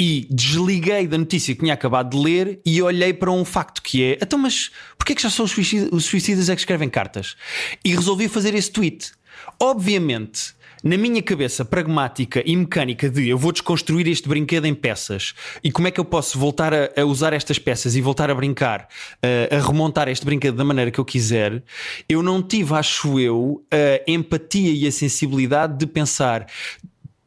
[0.00, 4.02] e desliguei da notícia que tinha acabado de ler e olhei para um facto que
[4.02, 6.88] é: então, mas porquê é que já são os suicidas, os suicidas é que escrevem
[6.88, 7.36] cartas?
[7.84, 9.12] E resolvi fazer esse tweet.
[9.60, 15.34] Obviamente, na minha cabeça pragmática e mecânica de eu vou desconstruir este brinquedo em peças
[15.62, 18.34] e como é que eu posso voltar a, a usar estas peças e voltar a
[18.34, 18.88] brincar,
[19.22, 21.62] eh, a remontar este brinquedo da maneira que eu quiser,
[22.08, 26.46] eu não tive, acho eu, a empatia e a sensibilidade de pensar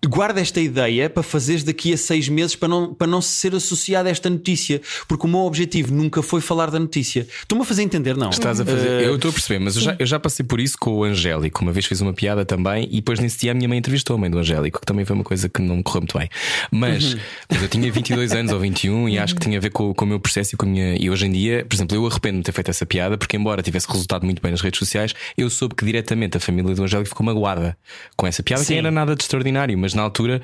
[0.08, 4.08] guarda esta ideia para fazeres daqui a seis meses para não, para não ser associado
[4.08, 7.28] a esta notícia, porque o meu objetivo nunca foi falar da notícia.
[7.42, 8.30] Estou-me a fazer entender, não?
[8.30, 9.04] Estás a fazer.
[9.04, 11.04] Eh, eu estou a perceber, mas eu já, eu já passei por isso com o
[11.04, 11.62] Angélico.
[11.62, 14.20] Uma vez fiz uma piada também e depois nesse dia a minha mãe entrevistou a
[14.20, 16.30] mãe do Angélico, que também foi uma coisa que não me correu muito bem.
[16.72, 17.16] Mas,
[17.50, 20.06] mas eu tinha 22 anos ou 21 e acho que tinha a ver com, com
[20.06, 20.96] o meu processo e com a minha.
[20.96, 23.62] E hoje em dia, por exemplo, eu arrependo-me de ter feito essa piada, porque embora
[23.62, 27.10] tivesse resultado muito bem nas redes sociais, eu soube que diretamente a família do Angélico
[27.10, 27.78] ficou magoada
[28.16, 28.74] com essa piada, que Sim.
[28.74, 30.41] nem era nada de extraordinário, mas na altura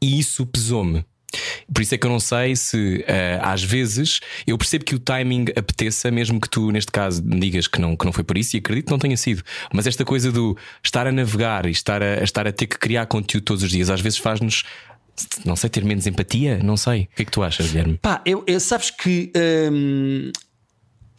[0.00, 1.04] isso pesou-me.
[1.72, 4.98] Por isso é que eu não sei se eh, às vezes eu percebo que o
[4.98, 8.36] timing apeteça, mesmo que tu, neste caso, me digas que não, que não foi por
[8.36, 9.42] isso, e acredito que não tenha sido.
[9.72, 12.76] Mas esta coisa do estar a navegar e estar a, a estar a ter que
[12.78, 14.64] criar conteúdo todos os dias, às vezes faz-nos,
[15.44, 17.02] não sei, ter menos empatia, não sei.
[17.12, 17.98] O que é que tu achas, Guilherme?
[18.02, 19.30] Pá, eu, eu- sabes que
[19.70, 20.32] hum,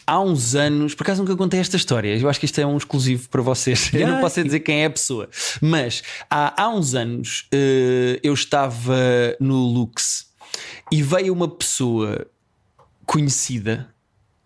[0.06, 2.78] há uns anos, por acaso nunca contei esta história, eu acho que isto é um
[2.78, 3.92] exclusivo para vocês.
[3.94, 5.30] Eu não posso dizer quem é a pessoa,
[5.62, 8.96] mas há, há uns anos eh, eu estava
[9.40, 10.28] no Lux
[10.92, 12.26] e veio uma pessoa
[13.06, 13.90] conhecida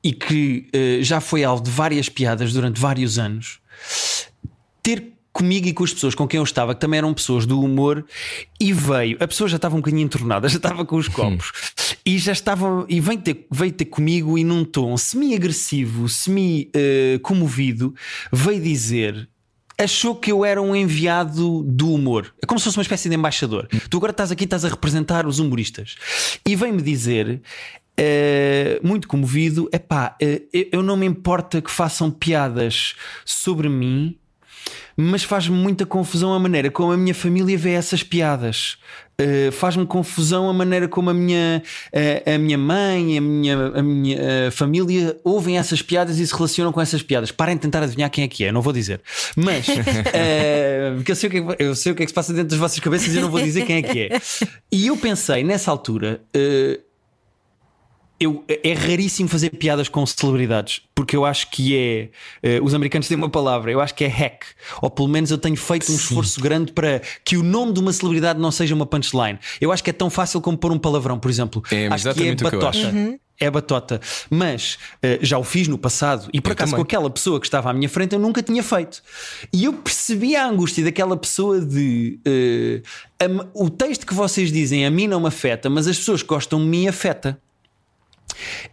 [0.03, 3.59] e que eh, já foi alvo de várias piadas durante vários anos
[4.83, 7.59] ter comigo e com as pessoas com quem eu estava, que também eram pessoas do
[7.59, 8.05] humor,
[8.57, 11.51] e veio, a pessoa já estava um bocadinho entornada, já estava com os copos,
[12.05, 17.93] e já estava, e veio ter, veio ter comigo e num tom semi-agressivo, semi-comovido,
[18.31, 19.27] veio dizer.
[19.77, 22.33] Achou que eu era um enviado do humor.
[22.41, 23.67] É como se fosse uma espécie de embaixador.
[23.89, 25.97] Tu agora estás aqui, estás a representar os humoristas.
[26.47, 27.41] E vem-me dizer,
[27.97, 32.95] eh, muito comovido: epá, eh, eu não me importa que façam piadas
[33.25, 34.17] sobre mim,
[34.97, 38.77] mas faz-me muita confusão a maneira como a minha família vê essas piadas.
[39.21, 43.81] Uh, faz-me confusão a maneira como a minha, uh, a minha mãe, a minha, a
[43.81, 47.31] minha uh, família ouvem essas piadas e se relacionam com essas piadas.
[47.31, 49.01] Parem de tentar adivinhar quem é que é, não vou dizer.
[49.37, 49.67] Mas,
[50.97, 52.33] porque eu sei, o que é que, eu sei o que é que se passa
[52.33, 54.21] dentro das vossas cabeças e eu não vou dizer quem é que é.
[54.69, 56.21] E eu pensei, nessa altura,
[58.19, 62.09] eu, é raríssimo fazer piadas com celebridades, porque eu acho que é.
[62.41, 64.43] eh, os americanos têm uma palavra, eu acho que é hack.
[64.81, 67.91] Ou pelo menos eu tenho feito um esforço grande para que o nome de uma
[67.91, 69.37] celebridade não seja uma punchline.
[69.59, 71.61] Eu acho que é tão fácil como pôr um palavrão, por exemplo.
[71.71, 72.69] É acho que é que batota.
[72.69, 73.19] acho.
[73.37, 73.99] É batota.
[74.29, 76.85] Mas eh, já o fiz no passado e por Eu acaso também.
[76.85, 79.03] com aquela pessoa que estava à minha frente eu nunca tinha feito.
[79.51, 82.81] E eu percebi a angústia daquela pessoa de eh,
[83.19, 86.29] a- o texto que vocês dizem a mim não me afeta, mas as pessoas que
[86.29, 87.37] gostam de mim afeta.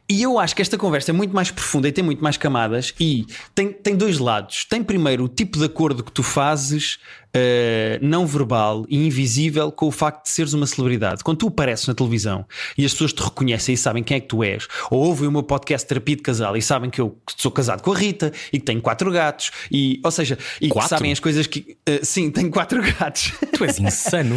[0.08, 2.92] E eu acho que esta conversa é muito mais profunda e tem muito mais camadas
[3.00, 4.64] e tem, tem dois lados.
[4.64, 6.98] Tem primeiro o tipo de acordo que tu fazes,
[7.32, 11.24] eh, não verbal e invisível, com o facto de seres uma celebridade.
[11.24, 12.44] Quando tu apareces na televisão
[12.76, 15.32] e as pessoas te reconhecem e sabem quem é que tu és, ou ouvem o
[15.32, 18.58] meu podcast Terapia de Casal e sabem que eu sou casado com a Rita e
[18.58, 21.76] que tenho quatro gatos, e, ou seja, e que sabem as coisas que.
[21.86, 23.32] eh, sim, tenho quatro gatos.
[23.56, 24.36] Tu és insano.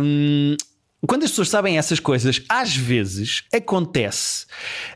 [0.00, 0.56] Hum,
[1.06, 4.46] quando as pessoas sabem essas coisas, às vezes acontece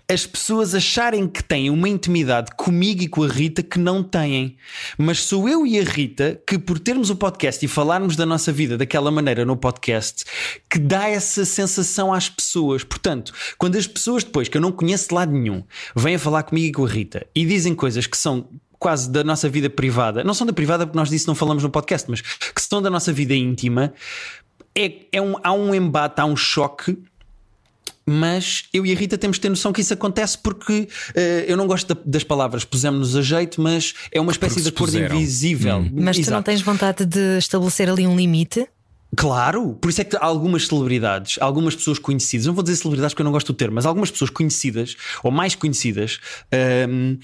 [0.09, 4.57] as pessoas acharem que têm uma intimidade comigo e com a Rita que não têm.
[4.97, 8.53] Mas sou eu e a Rita que, por termos o podcast e falarmos da nossa
[8.53, 10.25] vida daquela maneira no podcast,
[10.71, 12.85] que dá essa sensação às pessoas.
[12.85, 15.65] Portanto, quando as pessoas depois, que eu não conheço de lado nenhum,
[15.95, 19.25] vêm a falar comigo e com a Rita e dizem coisas que são quase da
[19.25, 22.21] nossa vida privada, não são da privada porque nós disso não falamos no podcast, mas
[22.21, 23.93] que são da nossa vida íntima,
[24.77, 26.97] é, é um, há um embate, há um choque.
[28.09, 31.57] Mas eu e a Rita temos de ter noção que isso acontece porque eh, eu
[31.57, 34.97] não gosto da- das palavras pusemos-nos a jeito, mas é uma espécie Porque de acordo
[35.17, 35.81] invisível.
[35.93, 36.43] Mas tu não Exato.
[36.45, 38.65] tens vontade de estabelecer ali um limite?
[39.17, 43.23] Claro, por isso é que algumas celebridades, algumas pessoas conhecidas, não vou dizer celebridades porque
[43.23, 46.21] eu não gosto do termo, mas algumas pessoas conhecidas ou mais conhecidas
[46.89, 47.17] hum,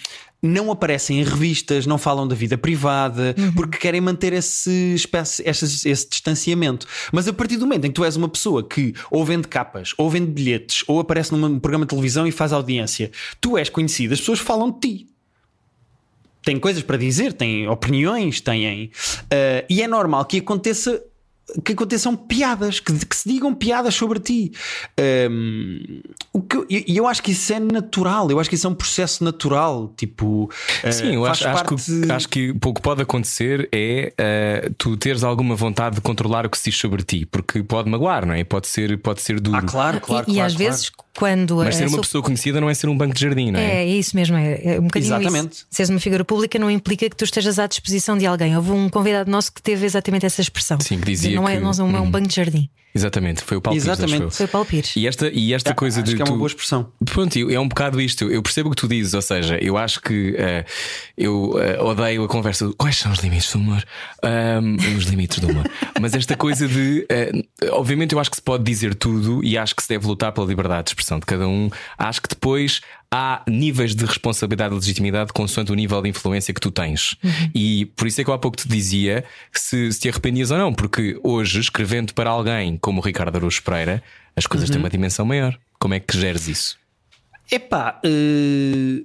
[0.43, 5.89] não aparecem em revistas, não falam da vida privada porque querem manter esse, espécie, esse,
[5.89, 6.87] esse distanciamento.
[7.13, 9.95] Mas a partir do momento em que tu és uma pessoa que ou vende capas,
[9.97, 14.15] ou vende bilhetes, ou aparece num programa de televisão e faz audiência, tu és conhecido,
[14.15, 15.13] as pessoas falam de ti
[16.45, 18.91] têm coisas para dizer, têm opiniões, têm.
[19.31, 21.03] eh, e é normal que aconteça.
[21.65, 24.53] Que aconteçam piadas, que, que se digam piadas sobre ti.
[24.97, 26.01] Ehm,
[26.33, 28.71] o que eu- E eu, acho que isso é natural, eu acho que isso é
[28.71, 29.93] um processo natural.
[29.97, 30.51] Tipo,
[30.83, 31.75] eh, Sim, eu acho, acho, parte-
[32.07, 36.47] que, acho que o que pode acontecer é eh, tu teres alguma vontade de controlar
[36.47, 38.45] o que se diz sobre ti, porque pode magoar, não é?
[38.45, 39.59] Pode ser, pode ser duro.
[39.59, 40.25] Ah, claro, claro.
[40.29, 40.71] e, e claro, às claro.
[40.73, 41.57] vezes, quando.
[41.57, 43.65] Mas ser uma sua- pessoa conhecida não é ser um banco de jardim, não é?
[43.65, 45.53] É, é isso mesmo, é, é um bocadinho Exatamente.
[45.55, 45.67] isso.
[45.71, 48.57] Seres uma figura pública não implica que tu estejas à disposição de alguém.
[48.57, 50.79] Houve um convidado nosso que teve exatamente essa expressão.
[50.81, 52.11] Sim, que dizia não é, que- não é um Hum.
[52.11, 52.69] banco de jardim.
[52.95, 54.23] Exatamente, foi o Paulo Pires, Exatamente.
[54.25, 54.31] eu.
[54.31, 54.95] Foi Paulo Pires.
[54.97, 56.17] E esta, e esta coisa Acho de.
[56.17, 56.93] que é uma tu- boa expressão.
[57.07, 58.31] Pronto, é um bocado isto.
[58.31, 60.67] Eu percebo o que tu dizes, ou seja, eu acho que eh,
[61.17, 63.83] eu eh, odeio a conversa de quais são os limites do humor.
[64.23, 65.65] Ahm, os limites do humor.
[66.03, 67.07] Mas esta coisa de.
[67.09, 67.33] eh,
[67.71, 70.47] obviamente, eu acho que se pode dizer tudo e acho que se deve lutar pela
[70.47, 71.71] liberdade de expressão de cada um.
[71.99, 76.61] Acho que depois há níveis de responsabilidade e legitimidade consoante o nível de influência que
[76.61, 77.17] tu tens.
[77.55, 80.59] E por isso é que eu há pouco te dizia se, se te arrependias ou
[80.59, 84.03] não, porque hoje, escrevendo para alguém como o Ricardo Araújo Pereira,
[84.35, 85.59] as coisas têm uma dimensão maior.
[85.79, 86.79] Como é que geres isso?
[87.51, 89.03] Epá, eh,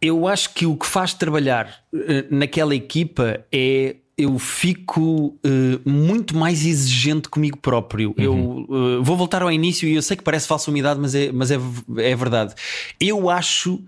[0.00, 6.36] eu acho que o que faz trabalhar eh, naquela equipa é eu fico eh, muito
[6.36, 8.14] mais exigente comigo próprio.
[8.16, 11.30] Eu eh, vou voltar ao início e eu sei que parece falsa umidade, mas é,
[11.30, 11.58] mas é,
[11.98, 12.54] é verdade.
[12.98, 13.78] Eu acho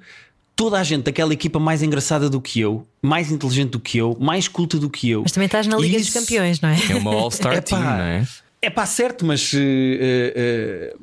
[0.55, 4.17] toda a gente daquela equipa mais engraçada do que eu, mais inteligente do que eu,
[4.21, 5.23] mais culta do que eu.
[5.23, 6.77] Mas também estás na Liga E dos isso- Campeões, não é?
[6.91, 8.27] É uma All-Star Team, não é?
[8.61, 10.97] É pá, certo, mas eh, eh,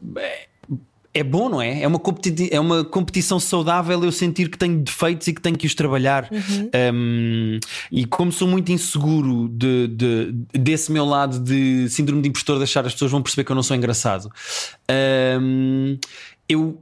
[1.16, 1.82] é bom, não é?
[1.82, 5.58] É uma, competi- é uma competição saudável eu sentir que tenho defeitos e que tenho
[5.58, 6.30] que os trabalhar.
[6.94, 7.60] Um,
[7.92, 12.64] e como sou muito inseguro de, de- desse meu lado de síndrome de impostor, de
[12.64, 14.30] achar as pessoas vão perceber que eu não sou engraçado,
[15.42, 15.98] um,
[16.50, 16.82] eu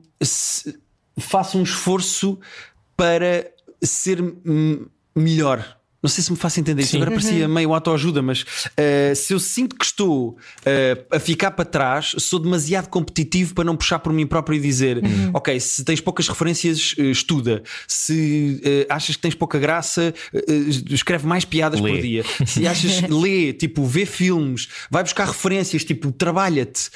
[1.20, 2.40] faço um esforço
[2.98, 3.46] para
[3.84, 4.20] ser
[5.16, 5.78] melhor.
[6.04, 6.82] Não sei se me faço entender.
[6.82, 6.97] Isto Sim.
[6.97, 11.64] agora parecia meio autoajuda, mas uh, se eu sinto que estou uh, a ficar para
[11.64, 15.01] trás, sou demasiado competitivo para não puxar por mim próprio e dizer:
[15.34, 17.64] Ok, se tens poucas referências, uh, estuda.
[17.88, 21.91] Se uh, achas que tens pouca graça, uh, escreve mais piadas Lê.
[21.91, 22.24] por dia.
[22.45, 26.89] Se achas, lê, tipo, vê filmes, vai buscar referências, tipo, trabalha-te.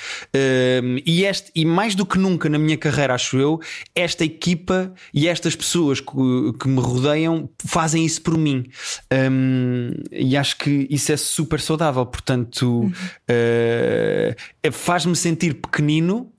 [0.84, 3.60] Um, e, este, e mais do que nunca na minha carreira, acho eu,
[3.96, 6.14] esta equipa e estas pessoas que,
[6.60, 8.66] que me rodeiam fazem isso por mim.
[9.12, 12.06] Um, e acho que isso é super saudável.
[12.06, 12.92] Portanto,
[13.30, 16.32] uh, faz-me sentir pequenino.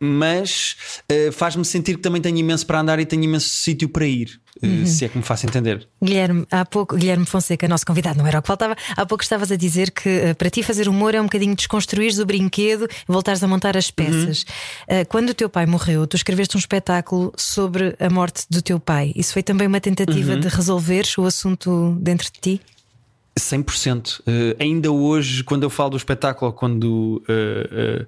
[0.00, 0.76] Mas
[1.12, 4.40] uh, faz-me sentir que também tenho imenso para andar e tenho imenso sítio para ir,
[4.62, 5.86] uh, se é que me faço entender.
[6.02, 8.74] Guilherme, há pouco, Guilherme Fonseca, nosso convidado, não era o que faltava.
[8.96, 12.18] Há pouco estavas a dizer que eh, para ti fazer humor é um bocadinho desconstruires
[12.18, 14.46] o brinquedo e voltares a montar as peças.
[14.88, 18.80] Eh, Quando o teu pai morreu, tu escreveste um espetáculo sobre a morte do teu
[18.80, 19.12] pai.
[19.14, 22.60] Isso foi também uma tentativa de resolveres o assunto dentro de ti?
[23.38, 24.20] 100%.
[24.20, 24.22] Uh,
[24.58, 28.06] ainda hoje, quando eu falo do espetáculo, quando uh, uh,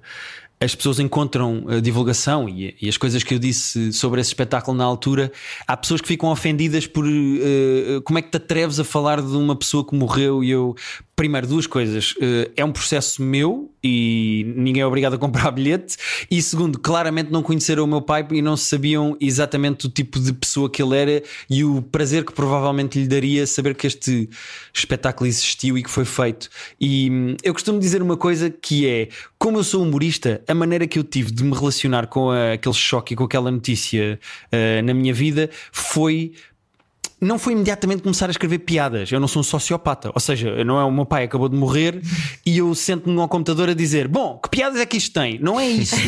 [0.63, 4.77] as pessoas encontram a divulgação e, e as coisas que eu disse sobre esse espetáculo
[4.77, 5.31] na altura,
[5.67, 9.35] há pessoas que ficam ofendidas por uh, como é que te atreves a falar de
[9.35, 10.75] uma pessoa que morreu e eu.
[11.23, 12.11] Primeiro, duas coisas.
[12.17, 15.95] Uh, é um processo meu e ninguém é obrigado a comprar bilhete.
[16.29, 20.33] E segundo, claramente não conheceram o meu pai e não sabiam exatamente o tipo de
[20.33, 24.29] pessoa que ele era e o prazer que provavelmente lhe daria saber que este
[24.73, 26.49] espetáculo existiu e que foi feito.
[26.77, 29.07] E hum, eu costumo dizer uma coisa que é:
[29.39, 32.75] como eu sou humorista, a maneira que eu tive de me relacionar com a- aquele
[32.75, 34.19] choque e com aquela notícia
[34.51, 36.33] uh, na minha vida foi
[37.23, 39.11] não foi imediatamente começar a escrever piadas.
[39.11, 40.11] Eu não sou um sociopata.
[40.13, 42.01] Ou seja, não é o meu pai acabou de morrer
[42.45, 45.39] e eu sento-me ao computador a dizer: Bom, que piadas é que isto tem?
[45.39, 45.95] Não é isso.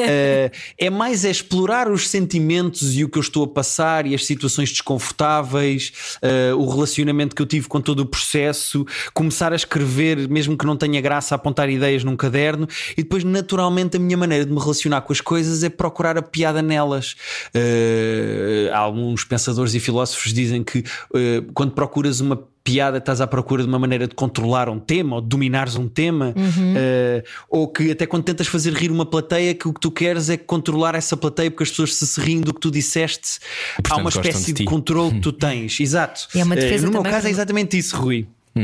[0.00, 4.14] Eh, é mais é explorar os sentimentos e o que eu estou a passar e
[4.14, 5.92] as situações desconfortáveis,
[6.22, 10.64] eh, o relacionamento que eu tive com todo o processo, começar a escrever, mesmo que
[10.64, 14.52] não tenha graça, a apontar ideias num caderno e depois, naturalmente, a minha maneira de
[14.52, 17.16] me relacionar com as coisas é procurar a piada nelas.
[17.52, 20.84] Eh, alguns pensadores e filósofos dizem que
[21.14, 25.16] eh, quando procuras uma piada estás à procura de uma maneira de controlar um tema
[25.16, 26.34] ou de dominares um tema
[26.76, 30.28] eh, ou que até quando tentas fazer rir uma plateia que o que tu queres
[30.28, 33.38] é controlar essa plateia porque as pessoas se, se riem do que tu disseste.
[33.72, 36.28] Há portanto, uma gostam espécie de de, controle que tu tens exato.
[36.34, 38.26] E é uma Eh, defesa no meu caso é do- exatamente isso Rui.
[38.54, 38.60] O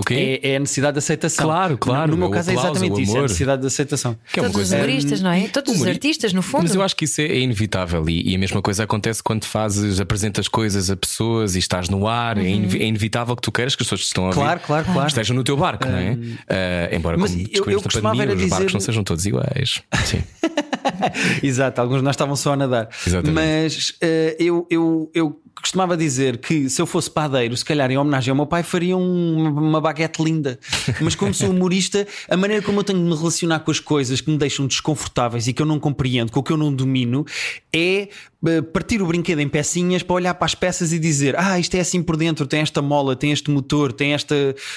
[0.00, 0.40] quê?
[0.42, 3.02] é, é a necessidade de aceitação Claro, claro, no meu caso é aplauso, exatamente o
[3.02, 5.48] isso é a necessidade de aceitação Que é Todos os humoristas, não é?
[5.48, 6.62] Todos os humori- artistas, no fundo.
[6.62, 9.44] Mas eu acho que isso é, é inevitável e, e a mesma coisa acontece quando
[9.44, 12.38] fazes, apresentas coisas a pessoas e estás no ar.
[12.38, 14.86] É, inevi- é inevitável que tu queiras que as pessoas que estão a Claro, claro,
[14.92, 15.08] claro.
[15.08, 16.16] estejam no teu barco, não é?
[16.48, 18.80] Ah, embora, mas como eu- eu descobrimos na costumava pandemia, era os barcos dizer- não
[18.80, 19.82] sejam todos iguais.
[20.06, 20.22] Sim.
[21.42, 22.88] Exato, alguns de nós estavam só a nadar.
[23.06, 23.34] Exatamente.
[23.34, 27.96] Mas eh, eu, eu, eu costumava dizer que se eu fosse padeiro, se calhar em
[27.98, 30.58] homenagem ao meu pai, faria um- uma baguete linda.
[31.00, 34.20] Mas como sou humorista, a maneira como eu tenho de me relacionar com as coisas
[34.20, 37.24] que me deixam desconfortáveis e que eu não compreendo, com o que eu não domino,
[37.72, 38.08] é
[38.44, 41.74] eh, partir o brinquedo em pecinhas para olhar para as peças e dizer: Ah, isto
[41.76, 44.34] é assim por dentro, tem esta mola, tem este motor, tem esta,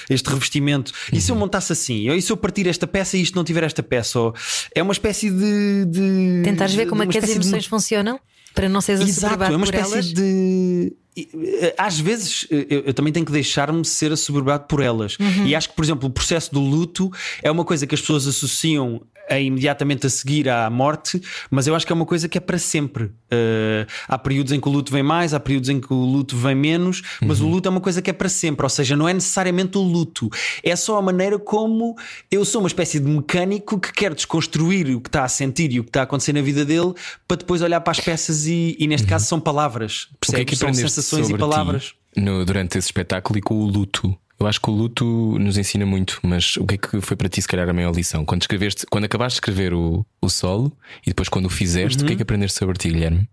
[0.08, 0.92] este revestimento.
[1.12, 2.08] E se eu montasse assim?
[2.08, 4.20] Ou e se eu partir esta peça e isto não tiver esta peça?
[4.20, 4.34] Ou
[4.74, 5.84] é uma espécie de.
[5.86, 8.20] de Tentares ver como é que as espécie de emoções funcionam
[8.56, 10.06] para não seres Exato, assoberbado é uma por espécie elas.
[10.12, 10.96] de.
[11.16, 15.16] Eh, às vezes eh, eu, eu também tenho que deixar-me ser assoberbado por elas.
[15.44, 17.10] E acho que, por exemplo, o processo do luto
[17.42, 21.74] é uma coisa que as pessoas associam a imediatamente a seguir à morte, mas eu
[21.74, 23.04] acho que é uma coisa que é para sempre.
[23.04, 26.36] Uh, há períodos em que o luto vem mais, há períodos em que o luto
[26.36, 29.08] vem menos, mas o luto é uma coisa que é para sempre, ou seja, não
[29.08, 30.30] é necessariamente o luto,
[30.62, 31.96] é só a maneira como
[32.30, 35.80] eu sou uma espécie de mecânico que quer desconstruir o que está a sentir e
[35.80, 36.94] o que está a acontecer na vida dele
[37.26, 40.44] para depois olhar para as peças e, e neste caso são palavras, O que é
[40.44, 40.58] percebes?
[40.58, 41.84] que aprendeste sensações e palavras.
[42.14, 44.16] ti no- durante esse espetáculo e com o luto?
[44.38, 45.04] Eu acho que o luto
[45.38, 47.94] nos ensina muito, mas o que é que foi para ti, se calhar, a maior
[47.94, 48.22] lição?
[48.24, 50.70] Quando, escreveste, quando acabaste de escrever o, o solo
[51.02, 52.04] e depois quando o fizeste, Uhum.
[52.04, 53.26] o que é que aprendeste sobre ti, Guilherme?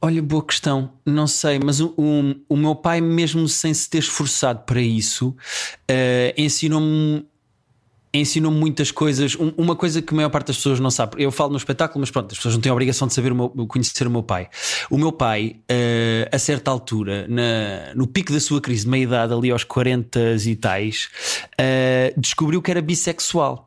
[0.00, 0.92] Olha, boa questão.
[1.04, 5.34] Não sei, mas o, o, o meu pai, mesmo sem se ter esforçado para isso,
[5.88, 7.26] eh, ensinou-me.
[8.12, 9.34] Ensinou-me muitas coisas.
[9.36, 11.22] Um- uma coisa que a maior parte das pessoas não sabe.
[11.22, 13.34] Eu falo no espetáculo, mas pronto, as pessoas não têm a obrigação de saber o
[13.34, 14.48] meu- conhecer o meu pai.
[14.90, 19.32] O meu pai, eh, a certa altura, na- no pico da sua crise de meia-idade,
[19.34, 21.08] ali aos 40 e tais,
[21.58, 23.66] eh, descobriu que era bissexual.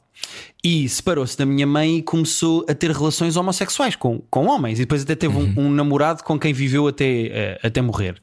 [0.63, 4.77] E separou-se da minha mãe e começou a ter relações homossexuais com, com homens.
[4.79, 8.15] E depois até teve um, um namorado com quem viveu até, eh, até morrer.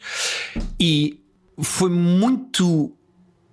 [0.81, 1.21] E
[1.61, 2.93] foi muito,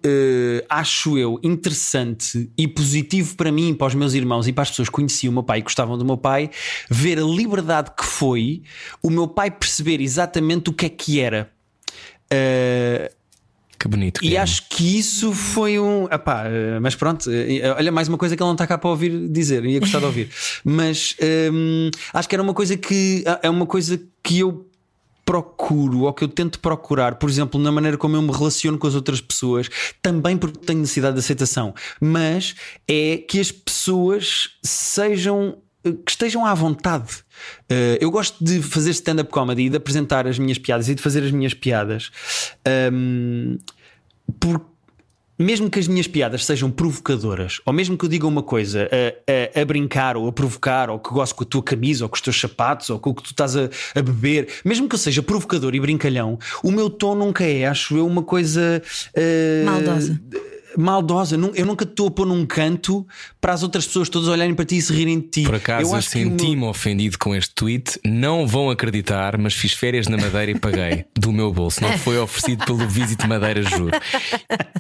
[0.08, 4.70] eh, acho eu, interessante e positivo para mim, para os meus irmãos e para as
[4.70, 6.52] pessoas que conheciam o meu pai e gostavam do meu pai,
[6.90, 8.62] ver a liberdade que foi
[9.02, 11.50] o meu pai perceber exatamente o que é que era.
[12.30, 13.12] Eh,
[13.80, 14.20] Que bonito.
[14.20, 14.44] e Guilherme.
[14.44, 16.06] acho que isso foi um.
[16.06, 17.30] Epá, eh, mas pronto,
[17.78, 20.06] olha, mais uma coisa que ele não está cá para ouvir dizer, ia gostar de
[20.06, 20.30] ouvir.
[20.64, 21.16] Mas
[21.52, 24.68] hum, acho que era uma coisa que é uma coisa que eu
[25.26, 28.86] procuro ou que eu tento procurar, por exemplo, na maneira como eu me relaciono com
[28.86, 29.68] as outras pessoas,
[30.02, 32.56] também porque tenho necessidade de aceitação, mas
[32.88, 35.58] é que as pessoas sejam
[36.04, 37.24] que estejam à vontade.
[37.70, 41.02] Eh, eu gosto de fazer stand-up comedy e de apresentar as minhas piadas e de
[41.02, 42.12] fazer as minhas piadas.
[42.92, 43.60] hum,
[44.40, 44.66] por,
[45.38, 49.60] mesmo que as minhas piadas sejam provocadoras, ou mesmo que eu diga uma coisa a,
[49.60, 52.16] a- a brincar ou a provocar, ou que gosto com a tua camisa, ou com
[52.16, 55.00] os teus sapatos, ou com o que tu estás a, a beber, mesmo que eu
[55.00, 58.82] seja provocador e brincalhão, o meu tom nunca é, acho eu, uma coisa
[59.14, 60.20] eh, Maldosa.
[60.78, 63.06] Maldosa, eu nunca te estou a pôr num canto
[63.40, 65.44] para as outras pessoas todas olharem para ti e se rirem de ti.
[65.44, 68.00] Por acaso eu eu meu- senti-me ofendido com este tweet.
[68.06, 71.82] Não vão acreditar, mas fiz férias na Madeira e paguei do meu bolso.
[71.82, 73.92] Não foi oferecido pelo Visit Madeira, juro.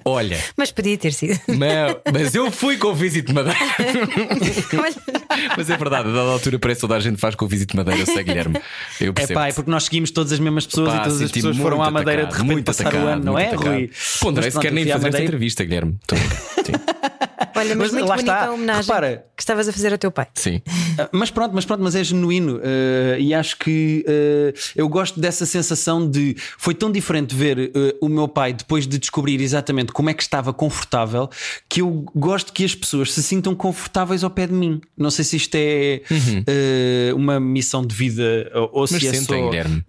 [0.03, 1.39] Olha, Mas podia ter sido.
[1.47, 3.57] mas, mas eu fui com o Visit Madeira.
[5.57, 7.75] Mas é verdade, a dada altura parece que toda a gente faz com o Visit
[7.75, 8.55] Madeira, eu sei, Guilherme.
[8.99, 9.39] Eu É percebo.
[9.39, 11.81] pá, é porque nós seguimos todas as mesmas pessoas Pá, e todas as pessoas foram
[11.83, 13.67] à Madeira atacado, de repente passar atacado, o ano, não é, atacado.
[13.69, 13.91] Rui?
[14.21, 15.84] Pô, André, se quer nem fazer esta entrevista, Guilherme.
[16.01, 16.65] Estou a brincar.
[16.65, 17.11] Sim.
[17.55, 19.25] olha, mas, Mas muito lá bonita está, a homenagem repara.
[19.35, 20.27] que estavas a fazer ao teu pai.
[20.35, 20.61] Sim.
[20.99, 25.19] Ah, Mas pronto, mas pronto, mas é genuíno eh, e acho que eh, eu gosto
[25.19, 29.91] dessa sensação de foi tão diferente ver eh, o meu pai depois de descobrir exatamente
[29.91, 31.29] como é que estava confortável
[31.69, 34.81] que eu gosto que as pessoas se sintam confortáveis ao pé de mim.
[34.97, 36.01] Não sei se isto é
[36.47, 38.87] eh, uma missão de vida ou, ou Uhum.
[38.91, 39.49] Mas se é sentem, só.
[39.49, 39.83] Guilherme.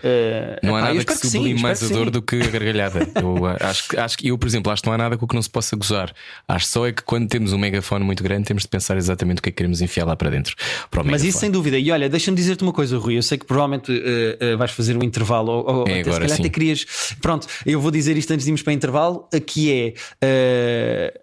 [0.63, 3.01] Não há eu nada que sublime mais a dor do que a gargalhada.
[3.15, 5.29] Eu acho, que- acho que eu, por exemplo, acho que não há nada com o
[5.29, 6.13] que não se possa gozar.
[6.49, 9.43] Acho só é que quando temos um megafone muito grande, temos de pensar exatamente o
[9.43, 10.55] que é que queremos enfiar lá para dentro.
[10.91, 11.29] Para Mas megafone.
[11.29, 11.79] isso sem dúvida.
[11.79, 13.17] E olha, deixa-me dizer-te uma coisa, Rui.
[13.17, 16.19] Eu sei que provavelmente eh, eh, vais fazer um intervalo, ou, ou É até, se
[16.21, 16.43] calhar sim.
[16.43, 16.87] até querias.
[17.21, 21.21] Pronto, eu vou dizer isto antes de irmos para intervalo: eh, que é eh,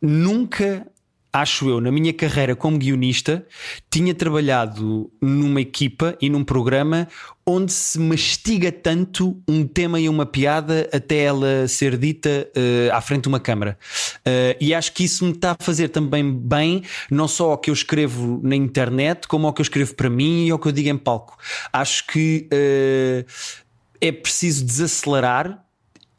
[0.00, 0.86] nunca.
[1.34, 3.46] Acho eu, na minha carreira como guionista,
[3.90, 7.08] tinha trabalhado numa equipa e num programa
[7.46, 13.00] onde se mastiga tanto um tema e uma piada até ela ser dita eh, à
[13.00, 13.76] frente de uma câmara.
[14.24, 17.70] Eh, e acho que isso me está a fazer também bem, não só ao que
[17.70, 20.72] eu escrevo na internet, como ao que eu escrevo para mim e ao que eu
[20.72, 21.36] digo em palco.
[21.72, 23.24] Acho que eh,
[24.00, 25.64] é preciso desacelerar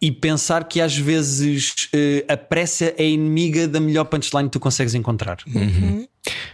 [0.01, 1.89] e pensar que às vezes
[2.27, 5.37] a pressa é inimiga da melhor punchline que tu consegues encontrar.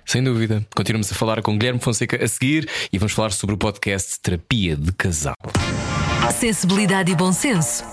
[0.05, 0.65] Sem dúvida.
[0.75, 4.75] Continuamos a falar com Guilherme Fonseca a seguir e vamos falar sobre o podcast Terapia
[4.75, 5.35] de Casal.
[6.39, 7.83] Sensibilidade e bom senso.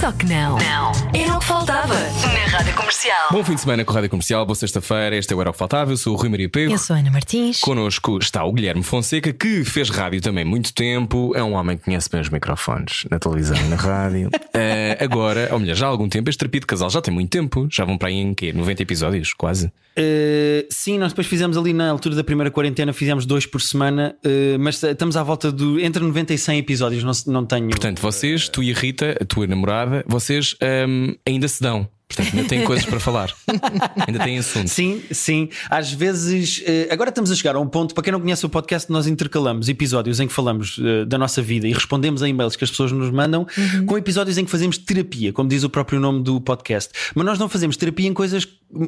[0.00, 0.56] Só que não.
[0.56, 0.92] Não.
[1.14, 3.28] Era o que faltava na Rádio Comercial.
[3.30, 5.14] Bom fim de semana com a Rádio Comercial, boa sexta-feira.
[5.14, 5.92] Este é o Era o que Faltava.
[5.92, 6.72] Eu sou o Rui Maria Pego.
[6.72, 7.60] Eu sou a Ana Martins.
[7.60, 11.32] Connosco está o Guilherme Fonseca, que fez rádio também muito tempo.
[11.36, 14.30] É um homem que conhece bem os microfones na televisão e na rádio.
[14.52, 17.30] Eh, agora, ou melhor, já há algum tempo, este terapia de casal já tem muito
[17.30, 17.68] tempo.
[17.70, 18.52] Já vão para aí em quê?
[18.52, 19.70] 90 episódios, quase.
[20.00, 24.16] Uh, sim, nós depois fizemos ali na altura da primeira quarentena, fizemos dois por semana,
[24.24, 27.04] uh, mas estamos à volta do entre 90 e 100 episódios.
[27.04, 27.68] Não, não tenho.
[27.68, 30.56] Portanto, vocês, tu e a Rita, a tua namorada, vocês
[30.88, 31.88] hum, ainda se dão.
[32.10, 33.32] Portanto, ainda tem coisas para falar.
[34.04, 34.66] ainda tem assunto.
[34.66, 35.48] Sim, sim.
[35.70, 38.48] Às vezes, eh, agora estamos a chegar a um ponto, para quem não conhece o
[38.48, 42.56] podcast, nós intercalamos episódios em que falamos eh, da nossa vida e respondemos a e-mails
[42.56, 43.46] que as pessoas nos mandam
[43.86, 46.92] com episódios em que fazemos terapia, como diz o próprio nome do podcast.
[47.14, 48.44] Mas nós não fazemos terapia em coisas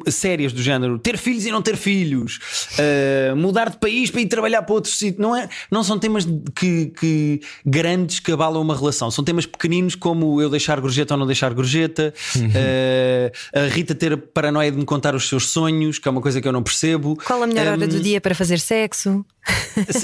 [0.09, 2.39] sérias do género ter filhos e não ter filhos,
[2.77, 5.21] eh, mudar de país para ir trabalhar para outro sítio.
[5.21, 6.25] Não, é, não são temas
[6.55, 11.17] que, que grandes que abalam uma relação, são temas pequeninos como eu deixar gorjeta ou
[11.19, 12.13] não deixar gorjeta.
[12.55, 16.21] eh, a Rita ter a paranoia de me contar os seus sonhos, que é uma
[16.21, 17.17] coisa que eu não percebo.
[17.25, 19.25] Qual a melhor hora Um, do dia para fazer sexo?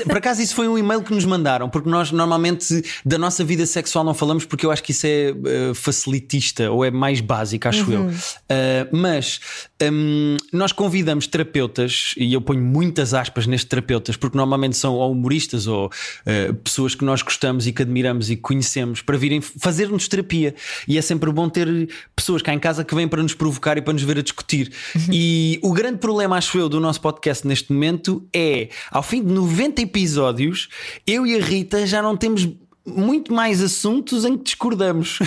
[0.05, 3.65] Por acaso, isso foi um e-mail que nos mandaram, porque nós normalmente da nossa vida
[3.65, 7.67] sexual não falamos, porque eu acho que isso é eh, facilitista ou é mais básico,
[7.67, 8.11] acho eu.
[8.49, 9.39] Eh, mas
[9.81, 15.11] hum, nós convidamos terapeutas, e eu ponho muitas aspas nestes terapeutas, porque normalmente são ou
[15.11, 15.89] humoristas ou
[16.25, 20.55] eh, pessoas que nós gostamos e que admiramos e que conhecemos para virem fazer-nos terapia.
[20.87, 23.81] E é sempre bom ter pessoas cá em casa que vêm para nos provocar e
[23.81, 24.71] para nos ver a discutir.
[25.11, 29.28] E o grande problema, acho eu, do nosso podcast neste momento é, ao fim de
[29.29, 30.69] 90 episódios,
[31.05, 32.47] eu e a Rita já não temos
[32.85, 35.19] muito mais assuntos em que discordamos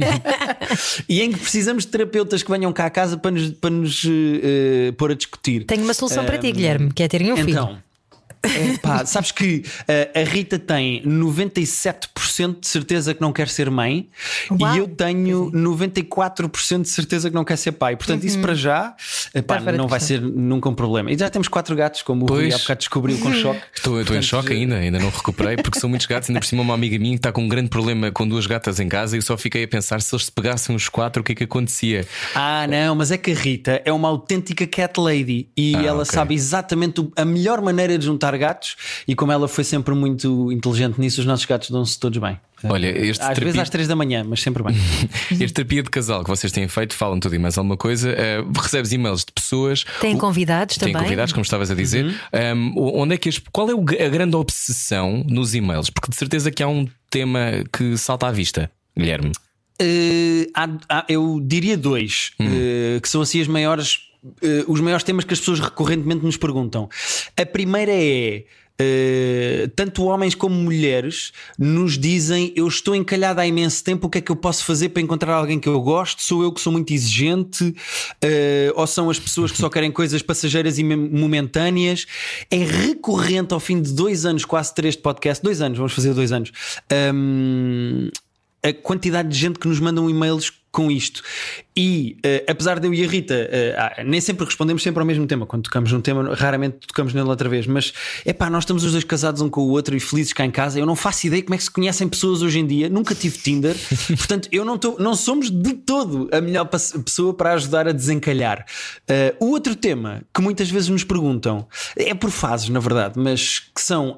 [1.08, 4.02] e em que precisamos de terapeutas que venham cá à casa para nos, para nos
[4.06, 5.64] eh, pôr a discutir.
[5.64, 7.78] Tenho uma solução para ti, Guilherme, que é terem um filho.
[8.42, 14.08] Epá, sabes que eh, a Rita tem 97% de certeza que não quer ser mãe
[14.50, 14.74] Uau.
[14.74, 17.96] e eu tenho 94% de certeza que não quer ser pai.
[17.96, 18.94] Portanto, isso para já
[19.34, 21.10] epá, fora não vai ser nunca um problema.
[21.12, 22.54] E já temos quatro gatos, como o Rui Pois.
[22.54, 23.60] há bocado descobriu com choque.
[23.76, 26.28] Estou, estou em Portanto, choque ainda, ainda não recuperei, porque são muitos gatos.
[26.30, 28.80] Ainda por cima, uma amiga minha que está com um grande problema com duas gatas
[28.80, 31.24] em casa e eu só fiquei a pensar se eles se pegassem os quatro, o
[31.24, 32.06] que é que acontecia?
[32.34, 36.02] Ah, não, mas é que a Rita é uma autêntica cat lady e Ah, ela
[36.02, 36.12] ok.
[36.14, 38.76] sabe exatamente a melhor maneira de juntar gatos.
[39.06, 42.38] E como ela foi sempre muito inteligente nisso, os nossos gatos dão-se todos bem.
[42.64, 44.74] Olha, este Às vezes terapia- às três da manhã, mas sempre bem.
[45.32, 48.10] Este terapia de casal que vocês têm feito, falam tudo e mais alguma coisa.
[48.10, 49.84] eh, recebes e-mails de pessoas.
[50.00, 51.02] Tem O- convidados Tem também.
[51.04, 52.04] convidados, como estavas a dizer.
[52.04, 52.74] Uhum.
[52.76, 55.88] Um, onde é que as- qual é a grande obsessão nos e-mails?
[55.88, 59.32] Porque de certeza que há um tema que salta à vista, Guilherme.
[59.80, 62.46] Eh, há- há- eu diria dois, Hum.
[62.46, 64.00] eh, que são assim as maiores,
[64.42, 66.88] eh, os maiores temas que as pessoas recorrentemente nos perguntam.
[67.36, 68.44] A primeira é.
[68.78, 74.18] eh, tanto homens como mulheres nos dizem eu estou encalhada há imenso tempo, o que
[74.18, 76.22] é que eu posso fazer para encontrar alguém que eu gosto?
[76.22, 77.74] Sou eu que sou muito exigente?
[78.22, 82.06] Eh, ou são as pessoas que só querem coisas passageiras e momentâneas?
[82.50, 86.12] É recorrente ao fim de dois anos, quase três de podcast, dois anos, vamos fazer
[86.14, 86.52] dois anos.
[87.14, 88.08] hum,
[88.62, 91.22] a quantidade de gente que nos mandam e-mails com isto.
[91.76, 95.26] E eh, apesar de eu e a Rita ah, nem sempre respondemos sempre ao mesmo
[95.26, 95.46] tema.
[95.46, 97.66] Quando tocamos num tema, raramente tocamos nele outra vez.
[97.66, 97.92] Mas
[98.24, 100.50] é pá, nós estamos os dois casados um com o outro e felizes cá em
[100.50, 100.78] casa.
[100.78, 102.88] Eu não faço ideia como é que se conhecem pessoas hoje em dia.
[102.88, 103.76] Nunca tive Tinder.
[104.08, 108.64] Portanto, eu não, tô, não somos de todo a melhor pessoa para ajudar a desencalhar.
[109.08, 111.66] Eh, o outro tema que muitas vezes nos perguntam
[111.96, 114.16] é por fases, na verdade, mas que são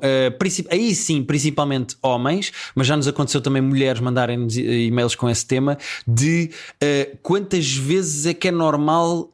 [0.70, 5.78] aí sim, principalmente homens, mas já nos aconteceu também mulheres mandarem-nos e-mails com esse tema
[6.06, 6.41] de
[6.80, 9.28] eh, quantas vezes é que é normal.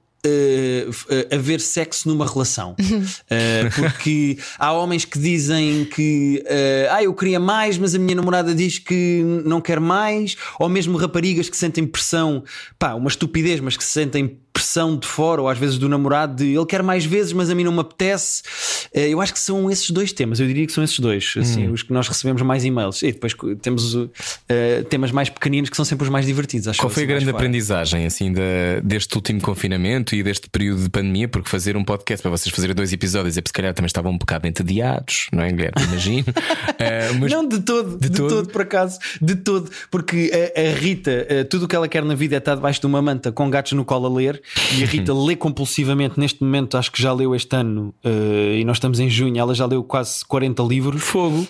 [0.90, 2.74] f- eh, haver sexo numa relação
[3.30, 6.42] Eh, porque há homens que dizem que
[6.90, 10.98] ah, eu queria mais, mas a minha namorada diz que não quer mais, ou mesmo
[10.98, 12.42] raparigas que sentem pressão,
[12.78, 16.54] pá, uma estupidez, mas que sentem pressão de fora, ou às vezes do namorado, de
[16.56, 18.42] ele quer mais vezes, mas a mim não me apetece.
[18.92, 21.68] Eh, Eu acho que são esses dois temas, eu diria que são esses dois, assim,
[21.68, 23.02] os que nós recebemos mais e-mails.
[23.02, 23.96] E depois temos
[24.48, 26.66] eh, temas mais pequeninos que são sempre os mais divertidos.
[26.68, 30.82] Acho Qual foi a assim, grande aprendizagem assim da- deste último confinamento e deste período
[30.82, 31.28] de pandemia?
[31.28, 34.11] Porque fazer um podcast para vocês fazerem dois episódios é porque se calhar também estavam
[34.12, 35.82] um bocado entediados, não é, Guilherme?
[35.84, 36.24] Imagino.
[37.20, 38.28] Mas Não, de todo, de, todo?
[38.28, 38.48] todo?
[38.48, 42.34] por acaso, de todo, porque a, a Rita, tudo o que ela quer na vida
[42.36, 44.40] é estar debaixo de uma manta com gatos no colo a ler,
[44.76, 46.18] e a Rita lê compulsivamente.
[46.18, 49.55] Neste momento, acho que já leu este ano, eh, e nós estamos em junho, ela
[49.55, 51.03] já leu quase 40 livros.
[51.03, 51.46] Fogo!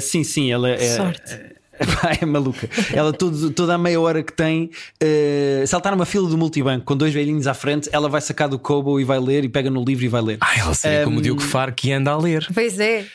[0.00, 0.96] sim, sim, ela é.
[0.96, 1.60] Sorte.
[1.80, 2.68] Epá, É maluca.
[2.92, 6.36] Ela todo, toda a meia hora que tem, eh, se ela está numa fila do
[6.36, 9.48] multibanco com dois velhinhos à frente, ela vai sacar do Kobo e vai ler e
[9.48, 10.38] pega no livro e vai ler.
[10.42, 12.46] Ah, ela seria como o Um, Diogo Faro que anda a ler.
[12.52, 13.06] Pois é.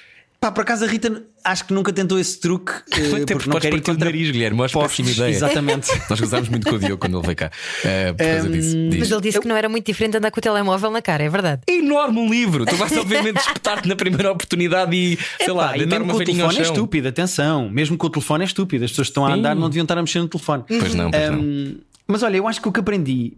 [0.46, 2.72] Pá, por acaso a Rita acho que nunca tentou esse truque.
[2.96, 4.60] eh, Até porque não quer ir partir o contra nariz, Guilherme.
[4.60, 4.98] Eu acho postos.
[4.98, 5.36] péssima ideia.
[5.36, 5.90] Exatamente.
[6.08, 7.52] Nós gozámos muito com o Diogo quando ele veio cá.
[7.84, 8.78] Eh, por causa disso.
[8.78, 9.00] Diz.
[9.00, 11.30] Mas ele disse que não era muito diferente andar com o telemóvel na cara, é
[11.30, 11.64] verdade.
[11.66, 12.64] É enorme um livro.
[12.64, 16.20] Tu vais obviamente espetar-te na primeira oportunidade e sei lá, Pá, e mesmo uma com
[16.20, 17.68] o telefone é estúpido, atenção.
[17.68, 18.86] Mesmo com o telefone é estúpido.
[18.86, 19.40] As pessoas que estão a Sim.
[19.40, 20.64] andar não deviam estar a mexer no telefone.
[20.68, 21.40] Pois não, pois não.
[21.40, 21.78] Hum,
[22.08, 23.34] mas olha, eu acho que o que aprendi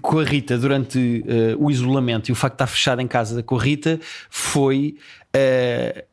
[0.00, 3.42] com a Rita durante eh, o isolamento e o facto de estar fechada em casa
[3.42, 3.98] com a Rita
[4.30, 4.96] foi
[5.32, 6.04] eh,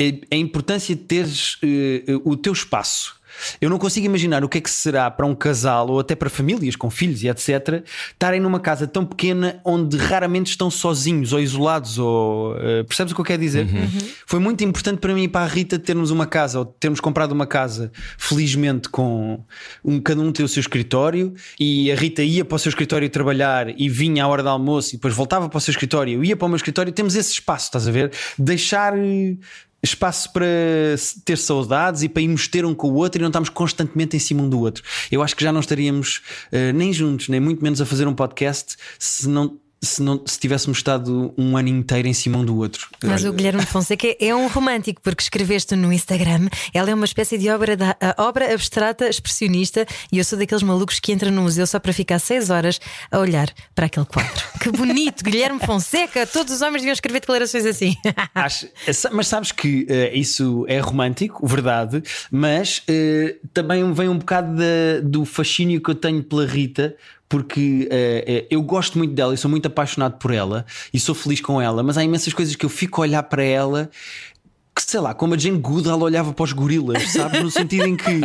[0.00, 3.20] a, a importância de teres eh, o teu espaço.
[3.60, 6.30] Eu não consigo imaginar o que é que será para um casal ou até para
[6.30, 7.84] famílias com filhos e etc.
[8.12, 11.98] estarem numa casa tão pequena onde raramente estão sozinhos ou isolados.
[11.98, 13.66] Ou, uh, percebes o que eu quero dizer?
[13.66, 14.08] Uhum.
[14.26, 17.32] Foi muito importante para mim e para a Rita termos uma casa ou termos comprado
[17.32, 19.44] uma casa, felizmente, com
[19.84, 23.08] um, cada um ter o seu escritório e a Rita ia para o seu escritório
[23.08, 26.14] trabalhar e vinha à hora do almoço e depois voltava para o seu escritório.
[26.14, 26.92] Eu ia para o meu escritório.
[26.92, 28.12] Temos esse espaço, estás a ver?
[28.38, 28.94] Deixar
[29.84, 30.46] espaço para
[31.24, 34.20] ter saudades e para irmos ter um com o outro e não estamos constantemente em
[34.20, 34.82] cima um do outro.
[35.10, 36.22] Eu acho que já não estaríamos
[36.52, 40.38] uh, nem juntos, nem muito menos a fazer um podcast se não se, não, se
[40.38, 42.88] tivéssemos estado um ano inteiro em cima um do outro.
[43.02, 47.38] Mas o Guilherme Fonseca é um romântico, porque escreveste no Instagram, ela é uma espécie
[47.38, 51.66] de obra, da, obra abstrata expressionista e eu sou daqueles malucos que entram no museu
[51.66, 52.80] só para ficar seis horas
[53.10, 54.44] a olhar para aquele quadro.
[54.60, 56.26] que bonito, Guilherme Fonseca!
[56.26, 57.94] Todos os homens deviam escrever declarações assim.
[58.34, 58.68] Acho,
[59.12, 65.00] mas sabes que uh, isso é romântico, verdade, mas uh, também vem um bocado de,
[65.02, 66.96] do fascínio que eu tenho pela Rita
[67.28, 71.40] porque uh, eu gosto muito dela e sou muito apaixonado por ela e sou feliz
[71.40, 73.90] com ela, mas há imensas coisas que eu fico a olhar para ela
[74.74, 77.40] que sei lá, como a Jane Goodall olhava para os gorilas, sabe?
[77.40, 78.20] No sentido em que eu,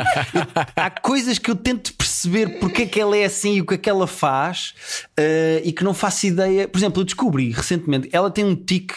[0.75, 3.75] há coisas que eu tento perceber porque é que ela é assim e o que
[3.75, 4.73] é que ela faz
[5.17, 6.67] uh, e que não faço ideia.
[6.67, 8.93] Por exemplo, eu descobri recentemente, ela tem um tique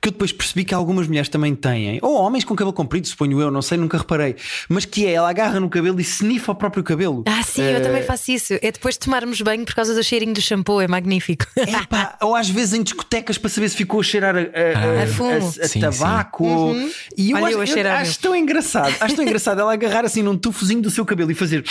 [0.00, 3.40] que eu depois percebi que algumas mulheres também têm, ou homens com cabelo comprido, suponho
[3.40, 4.36] eu, não sei, nunca reparei,
[4.68, 7.24] mas que é ela agarra no cabelo e snifa o próprio cabelo.
[7.26, 8.54] Ah, sim, uh, eu também faço isso.
[8.60, 11.46] É depois de tomarmos banho por causa do cheirinho do shampoo, é magnífico.
[11.56, 11.66] É
[12.24, 15.06] ou às vezes em discotecas para saber se ficou a cheirar a, a, a, a
[15.06, 15.48] fumo.
[15.48, 16.44] a, sim, tabaco.
[16.44, 16.50] Sim.
[16.50, 16.90] Uhum.
[17.16, 20.22] E eu, Olha, acho, eu, eu acho tão engraçado, acho tão engraçado ela agarrar assim
[20.22, 21.64] num tufozinho do seu cabelo e fazer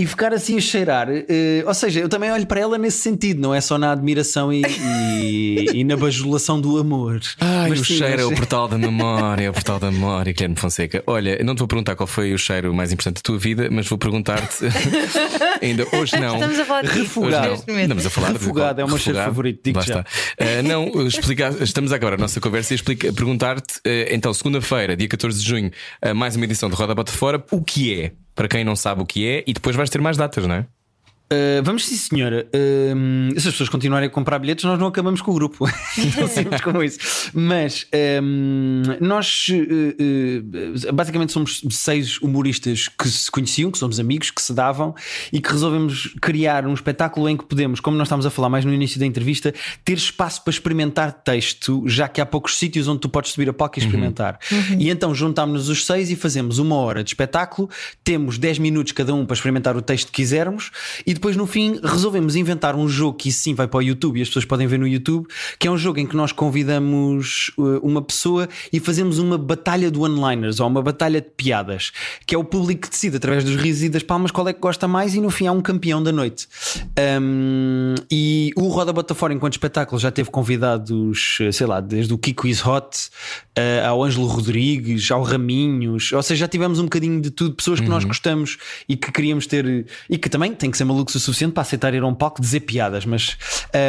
[0.00, 1.10] e ficar assim a cheirar.
[1.10, 4.50] Uh, ou seja, eu também olho para ela nesse sentido, não é só na admiração
[4.50, 7.20] e, e, e na bajulação do amor.
[7.38, 8.20] Ai, mas, o sim, cheiro mas...
[8.22, 11.02] é o portal da memória, é o portal da memória, Guilherme Fonseca.
[11.06, 13.86] Olha, não te vou perguntar qual foi o cheiro mais importante da tua vida, mas
[13.86, 14.64] vou perguntar-te
[15.60, 16.34] ainda hoje não.
[16.34, 17.54] Estamos a falar de refugado.
[17.54, 19.60] Estamos a falar refugado de, é o meu cheiro favorito.
[19.62, 20.00] Digo já.
[20.00, 22.78] Uh, não, explicar, estamos agora a nossa conversa e
[23.12, 25.70] perguntar-te, uh, então, segunda-feira, dia 14 de junho,
[26.16, 28.12] mais uma edição de Roda Bota Fora, o que é?
[28.34, 30.66] Para quem não sabe o que é, e depois vais ter mais datas, não é?
[31.32, 32.48] Uh, vamos sim, senhora.
[32.48, 35.64] Uh, se as pessoas continuarem a comprar bilhetes, nós não acabamos com o grupo.
[36.18, 36.98] não sabemos como isso.
[37.32, 37.86] Mas
[38.20, 44.52] um, nós uh, basicamente somos seis humoristas que se conheciam, que somos amigos, que se
[44.52, 44.92] davam
[45.32, 48.64] e que resolvemos criar um espetáculo em que podemos, como nós estávamos a falar mais
[48.64, 49.54] no início da entrevista,
[49.84, 53.52] ter espaço para experimentar texto, já que há poucos sítios onde tu podes subir a
[53.52, 54.36] palco e experimentar.
[54.50, 54.80] Uhum.
[54.80, 57.70] E então juntámos-nos os seis e fazemos uma hora de espetáculo,
[58.02, 60.72] temos 10 minutos cada um para experimentar o texto que quisermos
[61.06, 64.22] e depois no fim resolvemos inventar um jogo que sim vai para o YouTube e
[64.22, 67.78] as pessoas podem ver no YouTube, que é um jogo em que nós convidamos uh,
[67.82, 71.92] uma pessoa e fazemos uma batalha de one-liners ou uma batalha de piadas,
[72.24, 74.60] que é o público que decide através dos risos e das palmas qual é que
[74.60, 76.48] gosta mais e no fim há um campeão da noite.
[77.20, 82.14] Um, e o Roda Bota Fora, enquanto espetáculo, já teve convidados, uh, sei lá, desde
[82.14, 83.10] o Kiko Is Hot
[83.58, 87.78] uh, ao Ângelo Rodrigues, ao Raminhos, ou seja, já tivemos um bocadinho de tudo, pessoas
[87.78, 87.92] que uhum.
[87.92, 88.56] nós gostamos
[88.88, 91.94] e que queríamos ter, e que também tem que ser malucos o suficiente para aceitar
[91.94, 93.36] ir a um palco dizer piadas, mas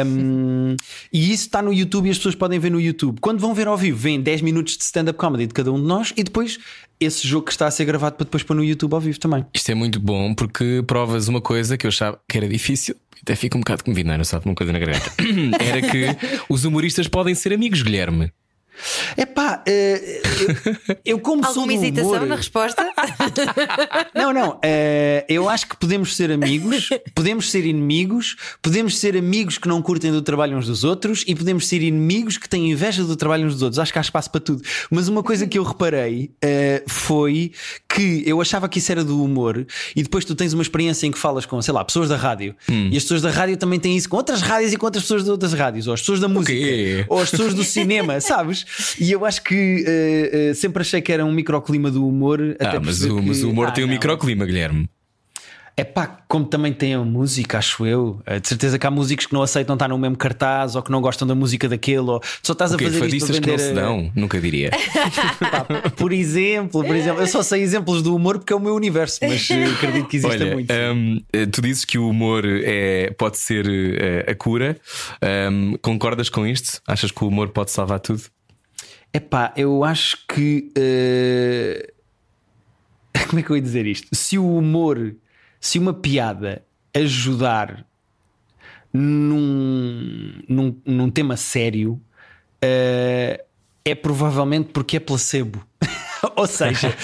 [0.06, 0.76] um,
[1.12, 3.18] e isso está no YouTube e as pessoas podem ver no YouTube.
[3.20, 5.86] Quando vão ver ao vivo, vêm 10 minutos de stand-up comedy de cada um de
[5.86, 6.58] nós e depois
[7.00, 9.44] esse jogo que está a ser gravado para depois pôr no YouTube ao vivo também.
[9.52, 12.94] Isto é muito bom porque provas uma coisa que eu achava que era difícil.
[13.22, 14.18] Até fico um bocado comovido, não, é?
[14.18, 15.12] não sabe uma coisa na garganta.
[15.62, 16.06] Era que
[16.48, 18.32] os humoristas podem ser amigos, Guilherme.
[19.16, 22.26] É pá, uh, eu, como Alguma sou do hesitação humor...
[22.26, 22.92] na resposta?
[24.14, 24.50] não, não.
[24.52, 29.82] Uh, eu acho que podemos ser amigos, podemos ser inimigos, podemos ser amigos que não
[29.82, 33.46] curtem do trabalho uns dos outros e podemos ser inimigos que têm inveja do trabalho
[33.46, 33.78] uns dos outros.
[33.78, 34.62] Acho que há espaço para tudo.
[34.90, 37.52] Mas uma coisa que eu reparei uh, foi
[37.88, 41.10] que eu achava que isso era do humor e depois tu tens uma experiência em
[41.10, 42.88] que falas com, sei lá, pessoas da rádio hum.
[42.90, 45.24] e as pessoas da rádio também têm isso com outras rádios e com outras pessoas
[45.24, 47.04] de outras rádios, ou as pessoas da música, okay.
[47.08, 48.61] ou as pessoas do cinema, sabes?
[48.98, 52.40] E eu acho que uh, uh, sempre achei que era um microclima do humor.
[52.60, 54.88] Ah, mas, o, mas o humor ah, tem um microclima, Guilherme.
[55.74, 58.20] É pá, como também tem a música, acho eu.
[58.26, 60.90] Eh, de certeza que há músicos que não aceitam estar no mesmo cartaz ou que
[60.90, 62.00] não gostam da música daquele.
[62.00, 64.70] Ou só estás okay, a fazer isto que não se dão, nunca diria.
[65.40, 65.64] pá,
[65.96, 69.18] por exemplo, por exemplo, eu só sei exemplos do humor porque é o meu universo,
[69.22, 70.70] mas acredito que exista Olha, muito.
[70.70, 73.66] Um, tu dizes que o humor é, pode ser
[74.28, 74.76] a cura.
[75.50, 76.82] Um, concordas com isto?
[76.86, 78.22] Achas que o humor pode salvar tudo?
[79.12, 80.72] Epá, eu acho que.
[80.76, 81.92] Uh...
[83.28, 84.08] Como é que eu ia dizer isto?
[84.14, 85.14] Se o humor,
[85.60, 87.86] se uma piada ajudar
[88.92, 92.00] num, num, num tema sério,
[92.64, 93.44] uh...
[93.84, 95.62] é provavelmente porque é placebo.
[96.36, 96.94] Ou seja,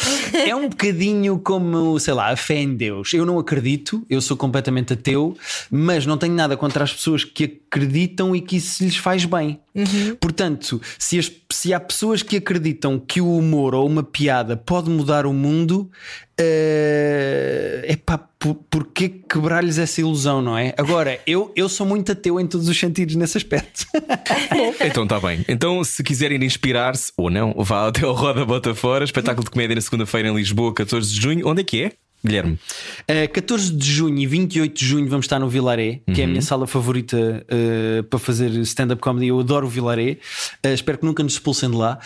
[0.47, 3.13] é um bocadinho como, sei lá, a fé em Deus.
[3.13, 5.37] Eu não acredito, eu sou completamente ateu,
[5.71, 9.61] mas não tenho nada contra as pessoas que acreditam e que isso lhes faz bem.
[10.21, 14.89] Portanto, se, as- se há pessoas que acreditam que o humor ou uma piada pode
[14.91, 15.91] mudar o mundo,
[17.85, 20.75] é pá, por, porquê quebrar-lhes essa ilusão, não é?
[20.77, 23.87] Agora, eu, eu sou muito ateu em todos os sentidos nesse aspecto.
[24.85, 25.45] Então está bem.
[25.49, 29.75] Então, se quiserem inspirar-se ou não, vá até ao Roda Bota Fora, espetáculo de comédia
[29.75, 31.47] na segunda-feira em Lisboa, 14 de junho.
[31.49, 31.93] Onde é que é?
[32.25, 32.59] Guilherme.
[33.09, 36.27] Uh, 14 de junho e 28 de junho vamos estar no Vilaré, que é a
[36.27, 39.29] minha sala favorita uh, para fazer stand-up comedy.
[39.29, 40.17] Eu adoro o Vilaré.
[40.65, 41.99] Uh, espero que nunca nos expulsem de lá.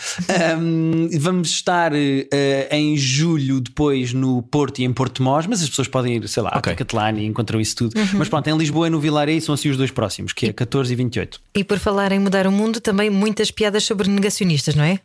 [0.59, 1.95] Um, vamos estar uh,
[2.71, 6.43] em julho depois no Porto e em Porto Mós, mas as pessoas podem ir, sei
[6.43, 6.71] lá, Ok.
[6.71, 7.93] à Catalana e encontram isso tudo.
[8.13, 10.93] Mas pronto, em Lisboa e no Vilaré são assim os dois próximos, que é 14
[10.93, 11.41] e 28.
[11.55, 14.99] E por falar em mudar o mundo, também muitas piadas sobre negacionistas, não é?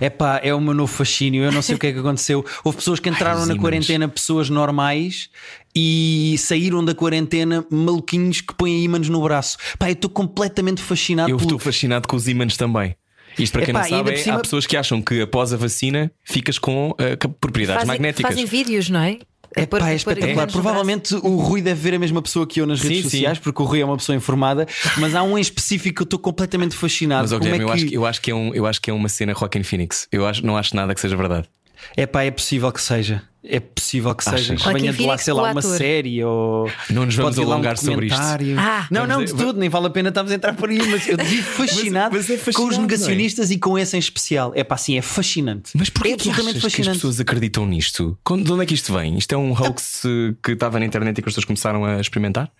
[0.00, 1.42] É pá, é o meu novo fascínio.
[1.44, 2.44] Eu não sei o que é que aconteceu.
[2.64, 5.28] Houve pessoas que entraram os na quarentena, pessoas normais,
[5.74, 9.56] e saíram da quarentena maluquinhos que põem ímãs no braço.
[9.78, 11.48] Pá, eu estou completamente fascinado Eu pelo.
[11.48, 12.94] estou fascinado com os ímãs também.
[13.38, 15.56] Isto para quem Epá, não sabe, é, cima- há pessoas que acham que após a
[15.56, 18.30] vacina ficas com cap- propriedades Fazem, magnéticas.
[18.32, 19.18] fazem vídeos, não é?
[19.56, 20.46] É, pá, é espetacular.
[20.50, 23.10] Provavelmente o Rui deve ver a mesma pessoa que eu nas redes Sim, sim.
[23.10, 24.66] sociais, porque o Rui é uma pessoa informada,
[24.98, 27.22] mas há um em específico que eu estou completamente fascinado.
[27.22, 27.88] Mas, Como Guilherme, é, eu, acho, que...
[27.90, 30.06] que- eu, acho que é um, eu acho que é uma cena Rockin' Phoenix.
[30.12, 31.48] Eu acho, não acho nada que seja verdade.
[31.96, 33.22] é pá, é possível que seja.
[33.42, 34.46] É possível que Achas?
[34.46, 34.56] seja.
[34.56, 36.70] Que venha de lá, sei lá, uma série ou.
[36.90, 38.20] Não nos vamos lá um alongar sobre isto.
[38.58, 38.86] Ah.
[38.90, 41.16] não, não, de tudo, nem vale a pena estarmos a entrar por aí, mas eu
[41.24, 42.80] vivo fascinado, mas é com fascinante, os é?
[42.82, 44.52] negacionistas e com esse em especial.
[44.54, 45.70] É pá, assim, é fascinante.
[45.74, 46.98] Mas porquê é que absolutamente achas que as fascinante.
[46.98, 48.18] pessoas acreditam nisto?
[48.26, 49.16] De onde é que isto vem?
[49.16, 50.02] Isto é um hoax
[50.42, 52.50] que estava na internet e que as pessoas começaram a experimentar?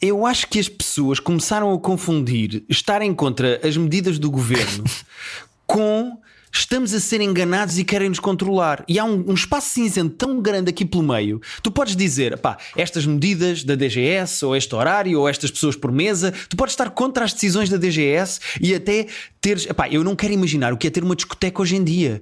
[0.00, 4.84] Eu acho que as pessoas começaram a confundir estarem contra as medidas do governo
[5.66, 6.16] com
[6.52, 8.84] estamos a ser enganados e querem nos controlar.
[8.88, 11.40] E há um, um espaço cinzento tão grande aqui pelo meio.
[11.62, 15.92] Tu podes dizer, pá, estas medidas da DGS, ou este horário, ou estas pessoas por
[15.92, 19.06] mesa, tu podes estar contra as decisões da DGS e até
[19.40, 19.66] teres.
[19.66, 22.20] Pá, eu não quero imaginar o que é ter uma discoteca hoje em dia.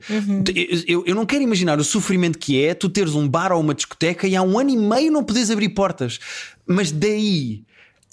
[0.55, 3.61] Eu, eu- eu não quero imaginar o sofrimento que é tu teres um bar ou
[3.61, 6.18] uma discoteca e há um ano e meio não podes abrir portas.
[6.66, 7.62] Mas daí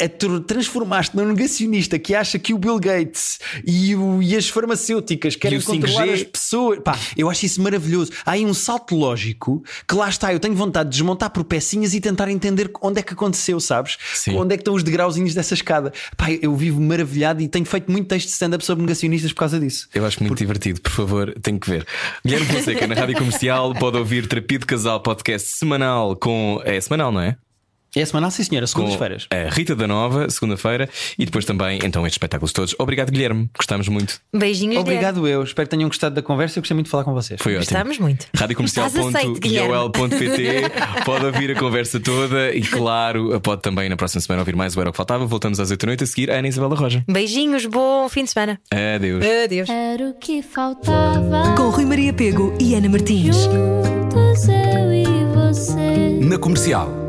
[0.02, 4.50] a tr- transformaste num negacionista que acha que o Bill Gates e, o- e as
[4.50, 6.14] farmacêuticas querem controlar 5G.
[6.14, 6.80] as pessoas.
[6.84, 8.12] Pá, eu acho isso maravilhoso.
[8.26, 10.34] Há aí um salto lógico que lá está.
[10.34, 13.98] Eu tenho vontade de desmontar por pecinhas e tentar entender onde é que aconteceu, sabes?
[14.14, 14.36] Sim.
[14.36, 15.94] Onde é que estão os degrauzinhos dessa escada.
[16.18, 19.60] Pá, eu vivo maravilhado e tenho feito muito texto de stand-up sobre negacionistas por causa
[19.60, 19.88] disso.
[19.94, 21.86] Eu acho muito divertido, por favor, tenho que ver.
[22.26, 26.62] Guilherme Fonseca, na Rádio Comercial, pode ouvir Terapia de Casal, podcast semanal com.
[26.66, 27.38] É semanal, não é?
[27.96, 29.28] É semanal, sim senhora, segundas-feiras.
[29.30, 32.76] a Rita da Nova, segunda-feira, e depois também, então, estes espetáculos todos.
[32.80, 33.50] Obrigado, Guilherme.
[33.56, 34.20] Gostamos muito.
[34.34, 35.44] Beijinhos, Obrigado eu.
[35.44, 36.58] Espero que tenham gostado da conversa.
[36.58, 37.40] Eu gostei muito de falar com vocês.
[37.42, 37.70] Foi ótimo.
[37.72, 38.26] Gostamos muito.
[38.36, 44.76] radiocomercial.iol.pt Pode ouvir a conversa toda e, claro, pode também na próxima semana ouvir mais
[44.76, 45.26] o Era o que Faltava.
[45.26, 46.30] Voltamos às 8 da noite a seguir.
[46.32, 47.04] Ana Isabela Roja.
[47.08, 48.60] Beijinhos, bom fim de semana.
[48.72, 49.24] Adeus.
[49.44, 49.70] Adeus.
[49.70, 51.54] Era o que faltava.
[51.56, 53.36] Com Rui Maria Pego e Ana Martins.
[53.36, 56.20] Juntos eu e você.
[56.22, 57.03] Na comercial.